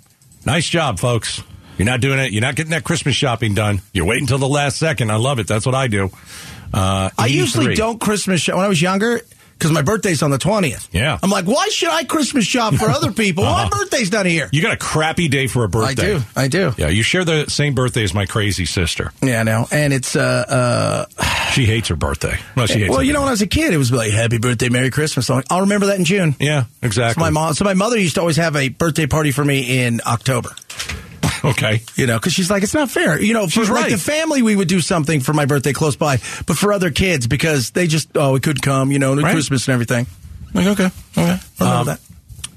Nice 0.44 0.68
job, 0.68 0.98
folks. 0.98 1.42
You're 1.78 1.86
not 1.86 2.02
doing 2.02 2.18
it. 2.18 2.32
You're 2.32 2.42
not 2.42 2.56
getting 2.56 2.72
that 2.72 2.84
Christmas 2.84 3.14
shopping 3.16 3.54
done. 3.54 3.80
You're 3.94 4.04
waiting 4.04 4.24
until 4.24 4.36
the 4.36 4.46
last 4.48 4.76
second. 4.76 5.10
I 5.10 5.16
love 5.16 5.38
it. 5.38 5.46
That's 5.46 5.64
what 5.64 5.74
I 5.74 5.88
do. 5.88 6.10
Uh, 6.74 7.08
I 7.16 7.26
usually 7.26 7.74
don't 7.74 7.98
Christmas 7.98 8.42
shop 8.42 8.56
when 8.56 8.66
I 8.66 8.68
was 8.68 8.82
younger 8.82 9.22
because 9.64 9.74
my 9.74 9.82
birthday's 9.82 10.22
on 10.22 10.30
the 10.30 10.38
twentieth. 10.38 10.88
Yeah. 10.92 11.18
I'm 11.22 11.30
like, 11.30 11.46
why 11.46 11.68
should 11.68 11.88
I 11.88 12.04
Christmas 12.04 12.44
shop 12.44 12.74
for 12.74 12.86
other 12.90 13.10
people? 13.24 13.44
Uh-huh. 13.44 13.64
My 13.64 13.68
birthday's 13.70 14.12
not 14.12 14.26
here. 14.26 14.48
You 14.52 14.60
got 14.62 14.74
a 14.74 14.76
crappy 14.76 15.28
day 15.28 15.46
for 15.46 15.64
a 15.64 15.68
birthday. 15.68 16.14
I 16.14 16.18
do. 16.18 16.24
I 16.36 16.48
do. 16.48 16.72
Yeah, 16.76 16.88
you 16.88 17.02
share 17.02 17.24
the 17.24 17.46
same 17.48 17.74
birthday 17.74 18.04
as 18.04 18.12
my 18.14 18.26
crazy 18.26 18.66
sister. 18.66 19.12
Yeah, 19.22 19.40
I 19.40 19.42
know. 19.42 19.66
And 19.72 19.92
it's 19.92 20.14
uh 20.16 21.06
uh. 21.18 21.22
She 21.54 21.66
hates 21.66 21.86
her 21.88 21.94
birthday. 21.96 22.36
Well, 22.56 22.66
she 22.66 22.80
hates 22.80 22.90
Well, 22.90 23.00
you 23.02 23.12
know, 23.12 23.20
when 23.20 23.28
I 23.28 23.30
was 23.30 23.42
a 23.42 23.46
kid, 23.46 23.72
it 23.72 23.76
was 23.76 23.92
like 23.92 24.10
Happy 24.10 24.38
Birthday, 24.38 24.68
Merry 24.70 24.90
Christmas. 24.90 25.30
I'm 25.30 25.36
like, 25.36 25.44
I'll 25.50 25.60
remember 25.60 25.86
that 25.86 25.98
in 26.00 26.04
June. 26.04 26.34
Yeah, 26.40 26.62
So 26.64 26.68
exactly. 26.82 27.20
my 27.20 27.30
mom, 27.30 27.54
so 27.54 27.64
my 27.64 27.74
mother 27.74 27.96
used 27.96 28.16
to 28.16 28.20
always 28.20 28.38
have 28.38 28.56
a 28.56 28.70
birthday 28.70 29.06
party 29.06 29.30
for 29.30 29.44
me 29.44 29.84
in 29.84 30.00
October. 30.04 30.50
Okay. 31.44 31.82
You 31.96 32.06
know, 32.06 32.18
because 32.18 32.32
she's 32.32 32.50
like, 32.50 32.62
it's 32.62 32.74
not 32.74 32.90
fair. 32.90 33.20
You 33.20 33.34
know, 33.34 33.44
for 33.44 33.50
She's 33.50 33.70
like 33.70 33.82
right. 33.84 33.92
the 33.92 33.98
family, 33.98 34.42
we 34.42 34.56
would 34.56 34.68
do 34.68 34.80
something 34.80 35.20
for 35.20 35.32
my 35.32 35.44
birthday 35.44 35.72
close 35.72 35.96
by, 35.96 36.16
but 36.46 36.56
for 36.56 36.72
other 36.72 36.90
kids 36.90 37.26
because 37.26 37.70
they 37.70 37.86
just 37.86 38.16
oh, 38.16 38.32
we 38.32 38.40
couldn't 38.40 38.62
come. 38.62 38.90
You 38.90 38.98
know, 38.98 39.14
Right. 39.14 39.32
Christmas 39.32 39.66
and 39.68 39.72
everything. 39.74 40.06
Like 40.54 40.66
okay, 40.68 40.90
okay, 41.18 41.38
Um, 41.60 41.86
that. 41.86 42.00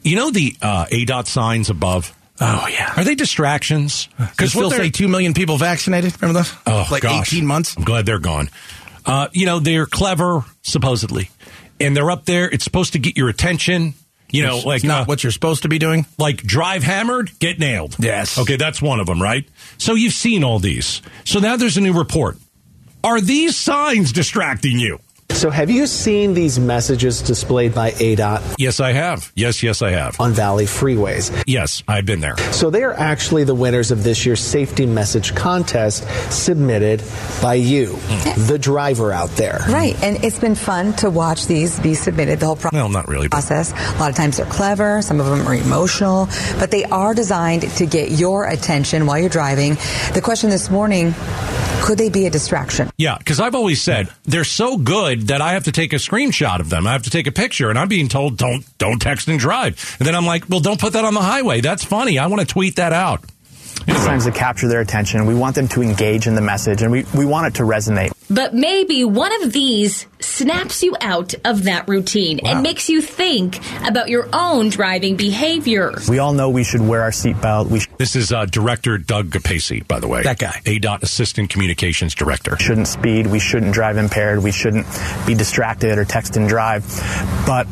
You 0.03 0.15
know 0.15 0.32
the 0.32 0.56
uh, 0.62 0.86
ADOT 0.86 1.27
signs 1.27 1.70
above? 1.70 2.13
Oh 2.39 2.67
yeah. 2.70 2.94
Are 2.96 3.03
they 3.03 3.15
distractions? 3.15 4.08
Because 4.17 4.53
they're- 4.53 4.70
say 4.70 4.89
two 4.91 5.08
million 5.08 5.34
people 5.34 5.58
vaccinated. 5.58 6.13
Remember 6.22 6.41
that? 6.44 6.53
Oh, 6.67 6.88
like 6.91 7.03
gosh. 7.03 7.34
eighteen 7.34 7.46
months. 7.48 7.75
I'm 7.75 7.84
glad 7.84 8.06
they're 8.06 8.20
gone. 8.20 8.50
Uh, 9.06 9.27
you 9.34 9.46
know, 9.46 9.60
they're 9.60 9.86
clever, 9.86 10.44
supposedly. 10.62 11.29
And 11.79 11.96
they're 11.96 12.12
up 12.12 12.25
there. 12.25 12.50
It's 12.50 12.63
supposed 12.63 12.94
to 12.94 13.00
get 13.00 13.17
your 13.17 13.29
attention. 13.29 13.94
You 14.29 14.43
know, 14.43 14.57
It's 14.57 14.65
like 14.65 14.84
not 14.84 15.03
uh, 15.03 15.05
what 15.05 15.24
you're 15.24 15.31
supposed 15.31 15.62
to 15.63 15.69
be 15.69 15.79
doing. 15.79 16.05
like 16.17 16.43
drive 16.43 16.84
hammered, 16.84 17.31
get 17.39 17.60
nailed. 17.60 17.96
Yes. 17.98 18.38
Okay, 18.38 18.57
that's 18.57 18.81
one 18.81 19.00
of 19.00 19.05
them, 19.07 19.22
right? 19.22 19.48
So 19.77 19.96
you've 19.96 20.13
seen 20.13 20.43
all 20.43 20.60
these. 20.60 21.01
So 21.24 21.39
now 21.39 21.55
there's 21.55 21.77
a 21.77 21.81
new 21.81 21.93
report. 21.93 22.38
Are 23.03 23.22
these 23.22 23.55
signs 23.55 24.12
distracting 24.12 24.79
you? 24.79 25.00
So, 25.31 25.51
have 25.51 25.69
you 25.69 25.86
seen 25.86 26.34
these 26.34 26.57
messages 26.60 27.22
displayed 27.22 27.75
by 27.75 27.91
ADOT 27.91 28.55
Yes, 28.57 28.79
I 28.79 28.91
have. 28.93 29.31
Yes, 29.36 29.62
yes, 29.62 29.84
I 29.84 29.91
have. 29.91 30.19
on 30.19 30.31
Valley 30.34 30.65
freeways? 30.65 31.31
Yes, 31.46 31.84
I've 31.88 32.07
been 32.07 32.22
there. 32.22 32.36
So, 32.51 32.72
they 32.72 32.81
are 32.84 32.93
actually 32.93 33.43
the 33.43 33.53
winners 33.53 33.91
of 33.91 34.03
this 34.03 34.25
year's 34.25 34.39
safety 34.39 34.88
message 34.88 35.36
contest 35.36 36.07
submitted 36.31 37.03
by 37.39 37.53
you, 37.53 37.98
the 38.48 38.57
driver 38.60 39.12
out 39.12 39.29
there. 39.31 39.60
Right, 39.69 40.01
and 40.01 40.24
it's 40.24 40.39
been 40.39 40.55
fun 40.55 40.93
to 40.93 41.10
watch 41.12 41.46
these 41.46 41.79
be 41.81 41.93
submitted. 41.93 42.39
The 42.39 42.48
whole 42.48 42.55
pro- 42.55 42.72
Well, 42.74 42.89
not 42.89 43.07
really. 43.07 43.27
But 43.27 43.36
process. 43.46 43.74
A 43.74 44.00
lot 44.00 44.10
of 44.10 44.15
times 44.15 44.38
they're 44.38 44.46
clever. 44.48 45.03
Some 45.03 45.19
of 45.19 45.27
them 45.27 45.48
are 45.48 45.53
emotional, 45.53 46.29
but 46.57 46.72
they 46.72 46.84
are 46.86 47.13
designed 47.13 47.62
to 47.77 47.86
get 47.86 48.10
your 48.10 48.48
attention 48.48 49.05
while 49.05 49.19
you're 49.19 49.29
driving. 49.29 49.75
The 50.15 50.22
question 50.24 50.50
this 50.50 50.72
morning: 50.72 51.13
Could 51.81 52.00
they 52.00 52.10
be 52.10 52.25
a 52.25 52.31
distraction? 52.31 52.89
yeah, 52.98 53.19
because 53.19 53.39
I've 53.39 53.53
always 53.53 53.84
said 53.84 54.10
they're 54.24 54.43
so 54.43 54.77
good 54.77 55.17
that 55.24 55.42
I 55.42 55.54
have 55.54 55.66
to 55.66 55.72
take 55.72 55.94
a 55.94 55.98
screenshot 55.98 56.60
of 56.60 56.70
them. 56.70 56.88
I 56.88 56.94
have 56.94 57.04
to 57.04 57.10
take 57.10 57.28
a 57.28 57.32
picture, 57.32 57.70
and 57.70 57.78
I'm 57.78 57.88
being 57.88 58.08
told 58.08 58.38
don't 58.38 58.66
don't 58.78 59.00
text 59.00 59.28
and 59.28 59.40
drive. 59.40 59.96
And 60.00 60.08
then 60.08 60.16
I'm 60.16 60.26
like, 60.26 60.50
well, 60.50 60.60
don't 60.60 60.80
put 60.80 60.94
that 60.94 61.06
on 61.06 61.14
the 61.14 61.22
highway. 61.22 61.62
That's 61.62 61.84
funny. 61.84 62.20
I 62.20 62.28
want 62.28 62.42
to 62.42 62.48
tweet 62.48 62.78
that 62.78 62.94
out. 62.94 63.24
Sometimes 63.86 64.25
to 64.25 64.31
capture 64.31 64.67
their 64.67 64.81
attention. 64.81 65.25
We 65.25 65.36
want 65.36 65.55
them 65.55 65.67
to 65.69 65.81
engage 65.81 66.27
in 66.27 66.36
the 66.36 66.41
message 66.41 66.81
and 66.81 66.91
we, 66.91 67.05
we 67.15 67.25
want 67.25 67.48
it 67.48 67.55
to 67.55 67.63
resonate. 67.63 68.12
But 68.29 68.53
maybe 68.53 69.05
one 69.05 69.31
of 69.43 69.53
these 69.53 70.05
snaps 70.19 70.84
you 70.84 70.96
out 71.00 71.34
of 71.46 71.63
that 71.63 71.88
routine 71.88 72.39
and 72.46 72.62
makes 72.62 72.89
you 72.89 73.01
think 73.01 73.60
about 73.88 74.10
your 74.10 74.27
own 74.34 74.69
driving 74.69 75.15
behavior. 75.15 75.93
We 76.10 76.19
all 76.19 76.34
know 76.34 76.50
we 76.50 76.63
should 76.65 76.81
wear 76.81 77.03
our 77.03 77.12
seatbelt. 77.12 77.67
We 77.69 77.79
sh- 77.79 77.88
This 77.98 78.15
is 78.17 78.34
uh, 78.34 78.46
Director 78.46 78.98
Doug 78.98 79.29
Capacey, 79.29 79.88
by 79.88 80.00
the 80.01 80.07
way. 80.10 80.24
That 80.24 80.39
guy. 80.39 80.60
ADOT 80.65 81.03
Assistant 81.03 81.50
Communications 81.50 82.13
Director. 82.15 82.57
shouldn't 82.57 82.88
speed. 82.89 83.27
We 83.27 83.39
shouldn't 83.39 83.74
drive 83.74 83.96
impaired. 83.98 84.43
We 84.43 84.51
shouldn't 84.51 84.86
be 85.25 85.34
distracted 85.34 85.98
or 85.98 86.03
text 86.03 86.36
and 86.36 86.50
drive. 86.50 86.84
But 87.46 87.67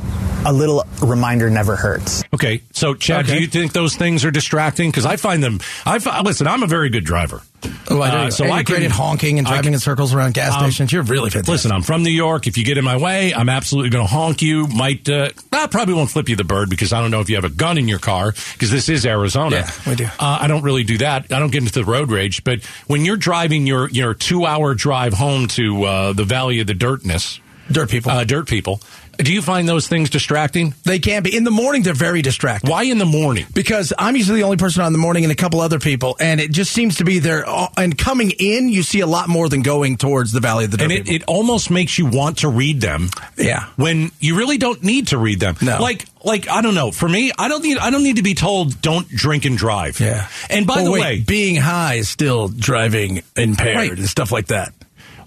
a 0.46 0.54
little 0.54 0.84
reminder 1.02 1.50
never 1.50 1.76
hurts. 1.76 2.24
Okay, 2.34 2.62
so 2.72 2.94
Chad, 2.94 3.26
Okay. 3.26 3.36
do 3.38 3.42
you 3.42 3.48
think 3.48 3.74
those 3.74 3.96
things 3.96 4.24
are 4.24 4.32
distracting? 4.32 4.90
Because 4.92 5.06
I 5.06 5.16
find 5.18 5.44
them. 5.44 5.60
I 5.86 6.00
fi- 6.00 6.22
listen. 6.22 6.48
I'm 6.48 6.64
a 6.64 6.68
very 6.68 6.90
good 6.90 7.04
driver. 7.04 7.42
Oh, 7.90 8.00
I 8.00 8.10
Uh, 8.10 8.30
so 8.32 8.46
so 8.46 8.52
I 8.52 8.58
I 8.58 8.64
great 8.64 8.78
can- 8.78 8.86
at 8.86 8.92
honking 8.92 9.40
and 9.40 9.48
driving 9.48 9.64
can- 9.64 9.74
in 9.74 9.80
circles 9.80 10.14
around 10.14 10.36
gas 10.36 10.54
Um, 10.54 10.70
stations. 10.70 10.92
You're 10.94 11.02
really 11.02 11.32
fantastic. 11.32 11.52
Listen, 11.52 11.72
I'm 11.72 11.82
from 11.82 12.04
New 12.04 12.12
York. 12.12 12.46
If 12.46 12.58
you 12.60 12.64
get 12.64 12.78
in 12.78 12.84
my 12.84 12.96
way, 12.98 13.34
I'm 13.34 13.50
absolutely 13.50 13.90
going 13.90 14.06
to 14.08 14.12
honk 14.14 14.44
you. 14.44 14.68
Might 14.68 15.10
uh, 15.10 15.30
I 15.52 15.66
probably 15.68 15.96
won't 15.96 16.12
flip 16.12 16.30
you 16.30 16.36
the 16.36 16.44
bird 16.44 16.70
because 16.70 16.94
I 16.94 17.02
don't 17.02 17.10
know 17.10 17.22
if 17.22 17.30
you 17.30 17.36
have 17.38 17.44
a 17.46 17.50
gun 17.50 17.80
in 17.80 17.88
your 17.88 17.98
car 18.00 18.34
because 18.54 18.70
this 18.70 18.88
is 18.88 19.04
Arizona. 19.06 19.56
Yeah, 19.56 19.72
we 19.88 19.96
do. 19.96 20.06
Uh, 20.06 20.38
I 20.42 20.48
don't 20.48 20.62
really 20.62 20.84
do 20.84 21.00
that. 21.00 21.32
I 21.32 21.40
don't 21.40 21.50
get 21.52 21.64
into 21.64 21.74
the 21.74 21.86
road 21.86 22.12
rage. 22.12 22.44
But 22.44 22.64
when 22.86 23.04
you're 23.04 23.18
driving 23.18 23.66
your 23.66 23.90
your 23.90 24.14
two 24.14 24.46
hour 24.46 24.76
drive 24.76 25.14
home 25.14 25.48
to 25.50 25.84
uh, 25.86 26.14
the 26.14 26.24
Valley 26.26 26.60
of 26.60 26.68
the 26.68 26.76
Dirtness, 26.76 27.40
dirt 27.72 27.90
people. 27.90 28.12
uh, 28.12 28.24
dirt 28.26 28.48
people, 28.48 28.80
do 29.18 29.34
you 29.34 29.42
find 29.42 29.68
those 29.68 29.88
things 29.88 30.10
distracting? 30.10 30.74
they 30.84 31.00
can 31.00 31.24
be 31.24 31.36
in 31.36 31.44
the 31.44 31.52
morning. 31.52 31.84
They're 31.84 31.94
very 31.94 32.22
distracting. 32.22 32.70
Why 32.70 32.84
in 32.84 32.98
the 32.98 33.06
morning? 33.06 33.46
Because 33.54 33.94
I'm 33.98 34.16
usually 34.16 34.40
the 34.40 34.46
only 34.46 34.58
person 34.58 34.82
on 34.82 34.88
in 34.88 34.94
the 34.94 35.00
morning 35.00 35.24
and 35.24 35.32
a 35.32 35.36
couple 35.36 35.60
other 35.62 35.80
people, 35.80 36.16
and 36.20 36.40
it 36.42 36.52
just 36.52 36.72
seems 36.72 36.98
to 36.98 37.04
be 37.06 37.20
there. 37.20 37.46
And 37.78 37.98
coming 37.98 38.32
in, 38.32 38.70
you 38.70 38.84
see 38.84 39.00
a 39.02 39.08
lot 39.08 39.30
more 39.30 39.50
than 39.50 39.62
going 39.62 39.98
towards 39.98 40.32
the 40.32 40.40
Valley 40.40 40.66
of 40.66 40.72
the 40.72 40.78
Dirt 40.78 40.84
and 40.86 40.92
it, 40.92 41.10
it 41.10 41.24
almost 41.28 41.70
makes 41.72 41.98
you 41.98 42.06
want 42.06 42.40
to 42.40 42.50
read 42.50 42.82
them. 42.82 43.10
Yeah. 43.38 43.68
When 43.76 44.12
you 44.20 44.38
really 44.38 44.58
don't 44.58 44.84
need 44.84 45.08
to 45.08 45.18
read 45.18 45.40
them. 45.40 45.56
No. 45.62 45.80
Like 45.82 46.06
like 46.24 46.50
I 46.50 46.62
don't 46.62 46.76
know. 46.76 46.92
For 46.92 47.08
me, 47.08 47.32
I 47.38 47.48
don't 47.48 47.64
need 47.64 47.78
I 47.78 47.90
don't 47.92 48.04
need 48.04 48.16
to 48.18 48.24
be 48.24 48.34
told 48.34 48.82
don't 48.82 49.08
drink 49.08 49.46
and 49.46 49.58
drive. 49.58 50.00
yeah. 50.00 50.28
And 50.50 50.66
by 50.68 50.84
the 50.84 50.92
wait, 50.92 51.02
way, 51.02 51.20
being 51.20 51.56
high 51.56 51.96
is 51.96 52.10
still 52.10 52.48
driving 52.48 53.22
impaired 53.36 53.76
Right. 53.78 53.92
and 53.92 54.08
stuff 54.08 54.32
like 54.32 54.48
that. 54.48 54.74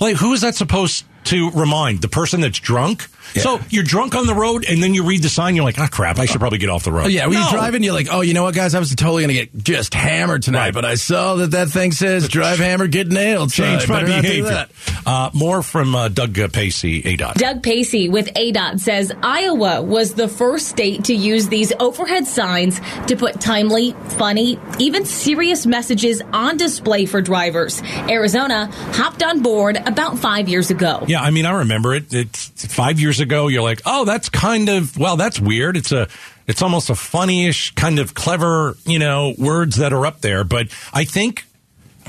like 0.01 0.17
who 0.17 0.33
is 0.33 0.41
that 0.43 0.55
supposed 0.55 1.05
to 1.29 1.51
remind? 1.53 2.01
The 2.03 2.09
person 2.09 2.41
that's 2.41 2.59
drunk? 2.59 3.07
Yeah. 3.35 3.43
So 3.43 3.61
you're 3.69 3.85
drunk 3.85 4.15
on 4.15 4.27
the 4.27 4.35
road 4.35 4.65
and 4.67 4.83
then 4.83 4.95
you 4.95 5.05
read 5.05 5.23
the 5.23 5.29
sign, 5.29 5.55
you're 5.55 5.65
like, 5.65 5.79
ah 5.79 5.87
crap, 5.87 6.19
I 6.19 6.25
should 6.25 6.41
probably 6.41 6.57
get 6.57 6.71
off 6.71 6.85
the 6.85 6.93
road. 6.93 7.05
Oh, 7.05 7.09
yeah, 7.09 7.27
when 7.27 7.35
No. 7.35 7.41
you're 7.43 7.51
driving, 7.59 7.83
you're 7.83 7.93
like, 7.93 8.07
oh, 8.11 8.23
you 8.23 8.33
know 8.33 8.43
what, 8.45 8.55
guys? 8.55 8.75
I 8.75 8.79
was 8.79 8.95
totally 8.95 9.23
going 9.25 9.37
to 9.37 9.47
get 9.47 9.65
just 9.65 9.93
hammered 9.93 10.43
tonight, 10.45 10.59
Right. 10.69 10.75
but 10.75 10.87
I 10.87 10.95
saw 10.95 11.35
that 11.37 11.51
that 11.51 11.69
thing 11.69 11.93
says 11.93 12.27
drive 12.29 12.59
hammered, 12.59 12.91
get 12.91 13.09
nailed. 13.09 13.53
so 13.53 13.65
Change 13.65 13.83
I 13.85 13.87
my 13.93 14.01
better 14.01 14.09
not 14.09 14.23
do 14.23 14.29
behavior. 14.43 14.67
Uh, 15.05 15.31
more 15.35 15.63
from 15.63 15.95
uh, 15.95 16.09
Doug 16.09 16.39
uh, 16.39 16.49
Pacey, 16.49 17.03
ADOT. 17.03 17.35
Doug 17.35 17.63
Pacey 17.63 18.09
with 18.09 18.29
ADOT 18.35 18.81
says 18.81 19.13
Iowa 19.23 19.83
was 19.83 20.15
the 20.15 20.29
first 20.29 20.69
state 20.69 21.05
to 21.05 21.15
use 21.15 21.49
these 21.49 21.71
overhead 21.79 22.27
signs 22.27 22.81
to 23.09 23.17
put 23.17 23.43
timely, 23.43 23.93
funny, 24.17 24.59
even 24.79 25.05
serious 25.05 25.67
messages 25.67 26.23
on 26.33 26.57
display 26.57 27.05
for 27.05 27.21
drivers. 27.21 27.83
Arizona 28.09 28.71
hopped 28.93 29.23
on 29.23 29.43
board 29.43 29.77
about 29.87 30.19
five 30.19 30.49
years 30.49 30.71
ago. 30.71 31.05
Yeah, 31.07 31.18
I 31.23 31.31
mean, 31.31 31.47
I 31.47 31.59
remember 31.59 31.95
it. 31.95 32.13
It's 32.13 32.67
five 32.67 33.01
years 33.01 33.21
ago. 33.21 33.49
You're 33.49 33.63
like, 33.63 33.83
oh, 33.87 34.05
that's 34.05 34.29
kind 34.29 34.69
of 34.69 34.97
well, 34.99 35.17
that's 35.17 35.41
weird. 35.41 35.77
It's 35.77 35.93
a, 35.93 36.09
it's 36.47 36.63
almost 36.63 36.91
a 36.91 36.95
funnyish 36.95 37.75
kind 37.75 37.99
of 37.99 38.15
clever, 38.15 38.77
you 38.85 38.99
know, 38.99 39.35
words 39.39 39.77
that 39.77 39.93
are 39.93 40.07
up 40.07 40.21
there. 40.21 40.45
But 40.45 40.69
I 40.93 41.05
think, 41.05 41.45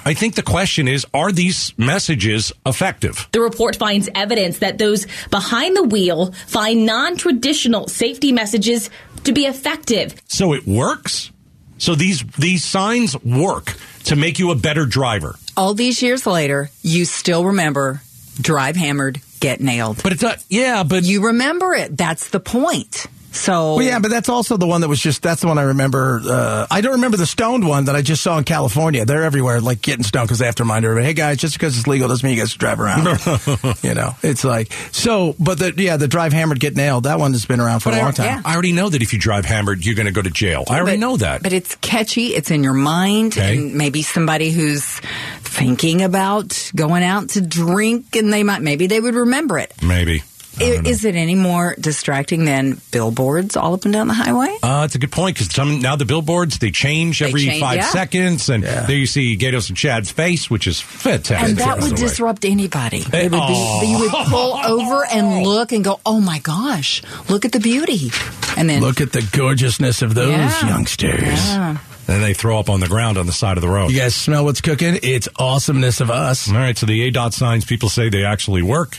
I 0.05 0.13
think 0.13 0.35
the 0.35 0.43
question 0.43 0.87
is, 0.87 1.05
are 1.13 1.31
these 1.31 1.77
messages 1.77 2.51
effective? 2.65 3.27
The 3.31 3.41
report 3.41 3.75
finds 3.75 4.09
evidence 4.15 4.59
that 4.59 4.77
those 4.77 5.05
behind 5.29 5.75
the 5.75 5.83
wheel 5.83 6.31
find 6.47 6.85
non 6.85 7.17
traditional 7.17 7.87
safety 7.87 8.31
messages 8.31 8.89
to 9.25 9.33
be 9.33 9.45
effective. 9.45 10.15
So 10.27 10.53
it 10.53 10.65
works. 10.65 11.31
So 11.77 11.95
these 11.95 12.23
these 12.37 12.63
signs 12.63 13.21
work 13.23 13.75
to 14.05 14.15
make 14.15 14.39
you 14.39 14.51
a 14.51 14.55
better 14.55 14.85
driver. 14.85 15.35
All 15.55 15.73
these 15.73 16.01
years 16.01 16.25
later, 16.25 16.69
you 16.81 17.05
still 17.05 17.45
remember 17.45 18.01
drive 18.39 18.75
hammered, 18.75 19.21
get 19.39 19.61
nailed. 19.61 20.01
But 20.03 20.13
it's 20.13 20.21
not. 20.21 20.43
Yeah, 20.49 20.83
but 20.83 21.03
You 21.03 21.27
remember 21.27 21.73
it. 21.73 21.97
That's 21.97 22.29
the 22.29 22.39
point. 22.39 23.05
So 23.31 23.75
Well, 23.75 23.85
yeah, 23.85 23.99
but 23.99 24.09
that's 24.11 24.29
also 24.29 24.57
the 24.57 24.67
one 24.67 24.81
that 24.81 24.87
was 24.87 24.99
just, 24.99 25.21
that's 25.21 25.41
the 25.41 25.47
one 25.47 25.57
I 25.57 25.63
remember. 25.63 26.21
Uh, 26.23 26.67
I 26.69 26.81
don't 26.81 26.93
remember 26.93 27.17
the 27.17 27.25
stoned 27.25 27.67
one 27.67 27.85
that 27.85 27.95
I 27.95 28.01
just 28.01 28.21
saw 28.23 28.37
in 28.37 28.43
California. 28.43 29.05
They're 29.05 29.23
everywhere, 29.23 29.61
like 29.61 29.81
getting 29.81 30.03
stoned 30.03 30.27
because 30.27 30.39
they 30.39 30.45
have 30.45 30.55
to 30.55 30.63
remind 30.63 30.85
everybody, 30.85 31.07
hey 31.07 31.13
guys, 31.13 31.37
just 31.37 31.55
because 31.55 31.77
it's 31.77 31.87
legal 31.87 32.07
doesn't 32.07 32.25
mean 32.27 32.35
you 32.35 32.41
guys 32.41 32.53
drive 32.53 32.79
around. 32.79 33.05
you 33.83 33.93
know, 33.93 34.15
it's 34.23 34.43
like, 34.43 34.71
so, 34.91 35.35
but 35.39 35.59
the, 35.59 35.73
yeah, 35.77 35.97
the 35.97 36.07
drive 36.07 36.33
hammered, 36.33 36.59
get 36.59 36.75
nailed, 36.75 37.03
that 37.03 37.19
one 37.19 37.31
has 37.33 37.45
been 37.45 37.59
around 37.59 37.81
for 37.81 37.89
but 37.91 37.97
a 37.97 38.01
I, 38.01 38.03
long 38.03 38.13
time. 38.13 38.41
I 38.45 38.53
already 38.53 38.73
know 38.73 38.89
that 38.89 39.01
if 39.01 39.13
you 39.13 39.19
drive 39.19 39.45
hammered, 39.45 39.85
you're 39.85 39.95
going 39.95 40.07
to 40.07 40.11
go 40.11 40.21
to 40.21 40.29
jail. 40.31 40.63
I 40.69 40.79
already 40.79 40.97
but- 40.97 41.01
know 41.01 41.17
that. 41.17 41.43
But 41.43 41.53
it's 41.53 41.75
catchy. 41.75 42.27
It's 42.27 42.51
in 42.51 42.63
your 42.63 42.73
mind. 42.73 43.33
Okay. 43.37 43.57
And 43.57 43.75
maybe 43.75 44.01
somebody 44.01 44.51
who's 44.51 44.99
thinking 45.41 46.01
about 46.01 46.71
going 46.75 47.03
out 47.03 47.29
to 47.29 47.41
drink 47.41 48.15
and 48.15 48.31
they 48.31 48.43
might, 48.43 48.61
maybe 48.61 48.87
they 48.87 48.99
would 48.99 49.15
remember 49.15 49.57
it. 49.57 49.73
Maybe. 49.81 50.23
I 50.59 50.63
I- 50.63 50.69
don't 50.75 50.83
know. 50.83 50.89
Is 50.89 51.05
it 51.05 51.15
any 51.15 51.35
more 51.35 51.75
distracting 51.79 52.45
than 52.45 52.81
billboards 52.91 53.55
all 53.57 53.73
up 53.73 53.83
and 53.85 53.93
down 53.93 54.07
the 54.07 54.13
highway? 54.13 54.57
Uh, 54.61 54.83
it's 54.85 54.95
a 54.95 54.99
good 54.99 55.11
point 55.11 55.35
because 55.35 55.53
some 55.53 55.81
now 55.81 55.95
the 55.95 56.05
billboards 56.05 56.59
they 56.59 56.71
change 56.71 57.19
They 57.19 57.27
every 57.27 57.45
change, 57.45 57.61
five 57.61 57.77
yeah. 57.77 57.89
seconds, 57.89 58.49
and 58.49 58.63
there 58.63 58.91
you 58.91 59.05
see 59.05 59.37
Gaydos 59.37 59.69
and 59.69 59.77
Chad's 59.77 60.11
face, 60.11 60.49
which 60.49 60.67
is 60.67 60.79
fantastic. 60.79 61.49
And 61.49 61.57
that 61.59 61.81
would 61.81 61.95
disrupt 61.95 62.45
anybody. 62.45 63.03
It 63.13 63.31
would 63.31 63.39
oh. 63.41 63.79
be, 63.81 63.87
you 63.87 63.99
would 63.99 64.11
pull 64.11 64.57
over 64.65 65.05
and 65.05 65.45
look 65.45 65.71
and 65.71 65.83
go, 65.83 65.99
oh 66.05 66.19
my 66.19 66.39
gosh, 66.39 67.01
look 67.29 67.45
at 67.45 67.51
the 67.51 67.59
beauty. 67.59 68.11
And 68.57 68.69
then, 68.69 68.81
Look 68.81 68.99
at 69.01 69.11
the 69.11 69.27
gorgeousness 69.31 70.01
of 70.01 70.13
those 70.15 70.31
Yeah. 70.31 70.67
youngsters. 70.67 71.21
Yeah. 71.23 71.77
And 72.07 72.23
they 72.23 72.33
throw 72.33 72.57
up 72.59 72.69
on 72.69 72.79
the 72.79 72.87
ground 72.87 73.17
on 73.19 73.27
the 73.27 73.31
side 73.33 73.57
of 73.57 73.61
the 73.61 73.69
road. 73.69 73.91
You 73.91 73.97
guys 73.99 74.15
smell 74.15 74.43
what's 74.43 74.61
cooking? 74.61 74.97
It's 75.03 75.29
awesomeness 75.37 76.01
of 76.01 76.09
us. 76.09 76.49
All 76.49 76.55
right, 76.55 76.75
so 76.75 76.85
the 76.87 77.09
ADOT 77.11 77.33
signs, 77.33 77.65
people 77.65 77.87
say 77.89 78.09
they 78.09 78.25
actually 78.25 78.63
work. 78.63 78.97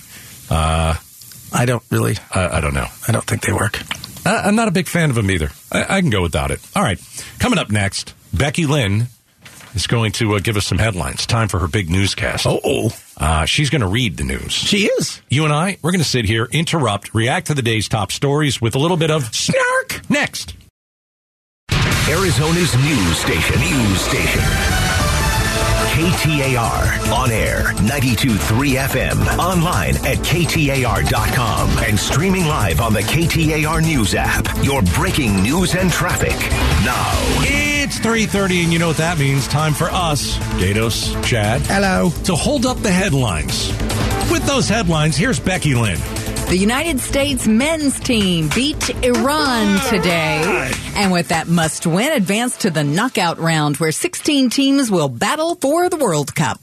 Uh, 0.49 0.95
I 1.52 1.64
don't 1.66 1.83
really, 1.90 2.16
I, 2.35 2.59
I 2.59 2.61
don't 2.61 2.75
know. 2.75 2.87
I 3.09 3.12
don't 3.12 3.25
think 3.25 3.42
they 3.42 3.52
work. 3.52 3.80
I, 4.26 4.42
I'm 4.47 4.54
not 4.57 4.69
a 4.69 4.71
big 4.71 4.87
fan 4.87 5.11
of 5.11 5.16
them 5.16 5.30
either. 5.30 5.50
I, 5.73 5.97
I 5.97 6.00
can 6.00 6.11
go 6.11 6.23
without 6.23 6.50
it. 6.50 6.61
All 6.76 6.83
right, 6.83 7.00
coming 7.38 7.59
up 7.59 7.71
next, 7.71 8.14
Becky 8.33 8.66
Lynn 8.66 9.07
is 9.75 9.87
going 9.87 10.12
to 10.12 10.35
uh, 10.35 10.38
give 10.40 10.57
us 10.57 10.66
some 10.66 10.78
headlines. 10.78 11.26
Time 11.26 11.49
for 11.49 11.59
her 11.61 11.69
big 11.69 11.88
newscast. 11.90 12.47
Oh, 12.49 12.90
Uh, 13.16 13.45
she's 13.45 13.71
going 13.71 13.83
to 13.83 13.87
read 13.87 14.16
the 14.16 14.25
news. 14.25 14.52
she 14.52 14.87
is. 14.87 15.21
You 15.28 15.45
and 15.45 15.52
I, 15.52 15.78
we're 15.83 15.92
going 15.92 16.02
to 16.02 16.09
sit 16.09 16.25
here, 16.25 16.49
interrupt, 16.50 17.14
react 17.14 17.49
to 17.49 17.54
the 17.54 17.62
day's 17.62 17.88
top 17.88 18.11
stories 18.12 18.61
with 18.61 18.75
a 18.75 18.78
little 18.78 18.97
bit 18.97 19.11
of 19.11 19.33
snark 19.35 20.00
next. 20.11 20.54
Arizona's 22.09 22.75
news 22.76 23.19
station. 23.19 23.61
News 23.61 24.00
station. 24.00 24.40
KTAR. 26.00 27.12
On 27.12 27.30
air. 27.30 27.64
92.3 27.75 28.78
FM. 28.88 29.38
Online 29.38 29.95
at 29.97 30.16
KTAR.com. 30.25 31.69
And 31.85 31.99
streaming 31.99 32.47
live 32.47 32.80
on 32.80 32.95
the 32.95 33.02
KTAR 33.02 33.83
News 33.83 34.14
app. 34.14 34.47
Your 34.64 34.80
breaking 34.95 35.42
news 35.42 35.75
and 35.75 35.90
traffic. 35.90 36.30
Now. 36.87 37.12
It's 37.42 37.99
3.30, 37.99 38.64
and 38.64 38.73
you 38.73 38.78
know 38.78 38.88
what 38.88 38.97
that 38.97 39.19
means. 39.19 39.47
Time 39.49 39.75
for 39.75 39.90
us, 39.90 40.38
Gaydos, 40.61 41.23
Chad, 41.25 41.61
Hello. 41.62 42.11
to 42.25 42.35
hold 42.35 42.64
up 42.64 42.78
the 42.78 42.90
headlines. 42.90 43.69
With 44.30 44.47
those 44.47 44.69
headlines, 44.69 45.16
here's 45.16 45.40
Becky 45.40 45.75
Lynn. 45.75 45.99
The 46.50 46.59
United 46.59 46.99
States 46.99 47.47
men's 47.47 48.00
team 48.00 48.49
beat 48.52 48.90
Iran 49.04 49.80
today. 49.88 50.73
And 50.97 51.12
with 51.12 51.28
that 51.28 51.47
must 51.47 51.87
win, 51.87 52.11
advanced 52.11 52.62
to 52.62 52.71
the 52.71 52.83
knockout 52.83 53.38
round 53.38 53.76
where 53.76 53.92
16 53.92 54.50
teams 54.50 54.90
will 54.90 55.09
battle 55.09 55.54
for 55.54 55.88
the 55.88 55.97
World 55.97 56.35
Cup. 56.35 56.59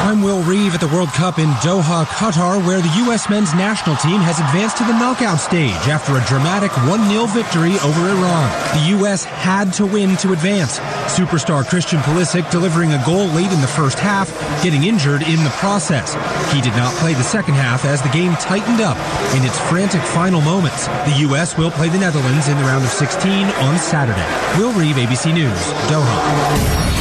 I'm 0.00 0.22
Will 0.22 0.42
Reeve 0.42 0.74
at 0.74 0.80
the 0.80 0.88
World 0.88 1.10
Cup 1.10 1.38
in 1.38 1.50
Doha, 1.60 2.06
Qatar, 2.06 2.64
where 2.66 2.80
the 2.80 2.88
U.S. 3.04 3.28
men's 3.28 3.52
national 3.52 3.96
team 3.96 4.18
has 4.24 4.40
advanced 4.40 4.78
to 4.78 4.84
the 4.84 4.96
knockout 4.96 5.38
stage 5.38 5.76
after 5.92 6.16
a 6.16 6.24
dramatic 6.24 6.70
1-0 6.88 7.28
victory 7.36 7.76
over 7.84 8.08
Iran. 8.08 8.48
The 8.80 8.96
U.S. 8.96 9.24
had 9.24 9.74
to 9.74 9.84
win 9.84 10.16
to 10.24 10.32
advance. 10.32 10.80
Superstar 11.04 11.68
Christian 11.68 12.00
Pulisic 12.00 12.50
delivering 12.50 12.92
a 12.92 13.02
goal 13.04 13.26
late 13.36 13.52
in 13.52 13.60
the 13.60 13.68
first 13.68 13.98
half, 13.98 14.32
getting 14.64 14.84
injured 14.84 15.20
in 15.20 15.44
the 15.44 15.52
process. 15.60 16.16
He 16.50 16.62
did 16.62 16.74
not 16.80 16.94
play 16.94 17.12
the 17.12 17.22
second 17.22 17.54
half 17.54 17.84
as 17.84 18.00
the 18.00 18.08
game 18.08 18.32
tightened 18.40 18.80
up 18.80 18.96
in 19.36 19.44
its 19.44 19.60
frantic 19.68 20.00
final 20.00 20.40
moments. 20.40 20.88
The 21.12 21.28
U.S. 21.28 21.58
will 21.58 21.70
play 21.70 21.90
the 21.90 22.00
Netherlands 22.00 22.48
in 22.48 22.56
the 22.56 22.64
round 22.64 22.84
of 22.84 22.90
16 22.90 23.20
on 23.68 23.78
Saturday. 23.78 24.24
Will 24.56 24.72
Reeve, 24.72 24.96
ABC 24.96 25.34
News, 25.34 25.60
Doha. 25.92 26.18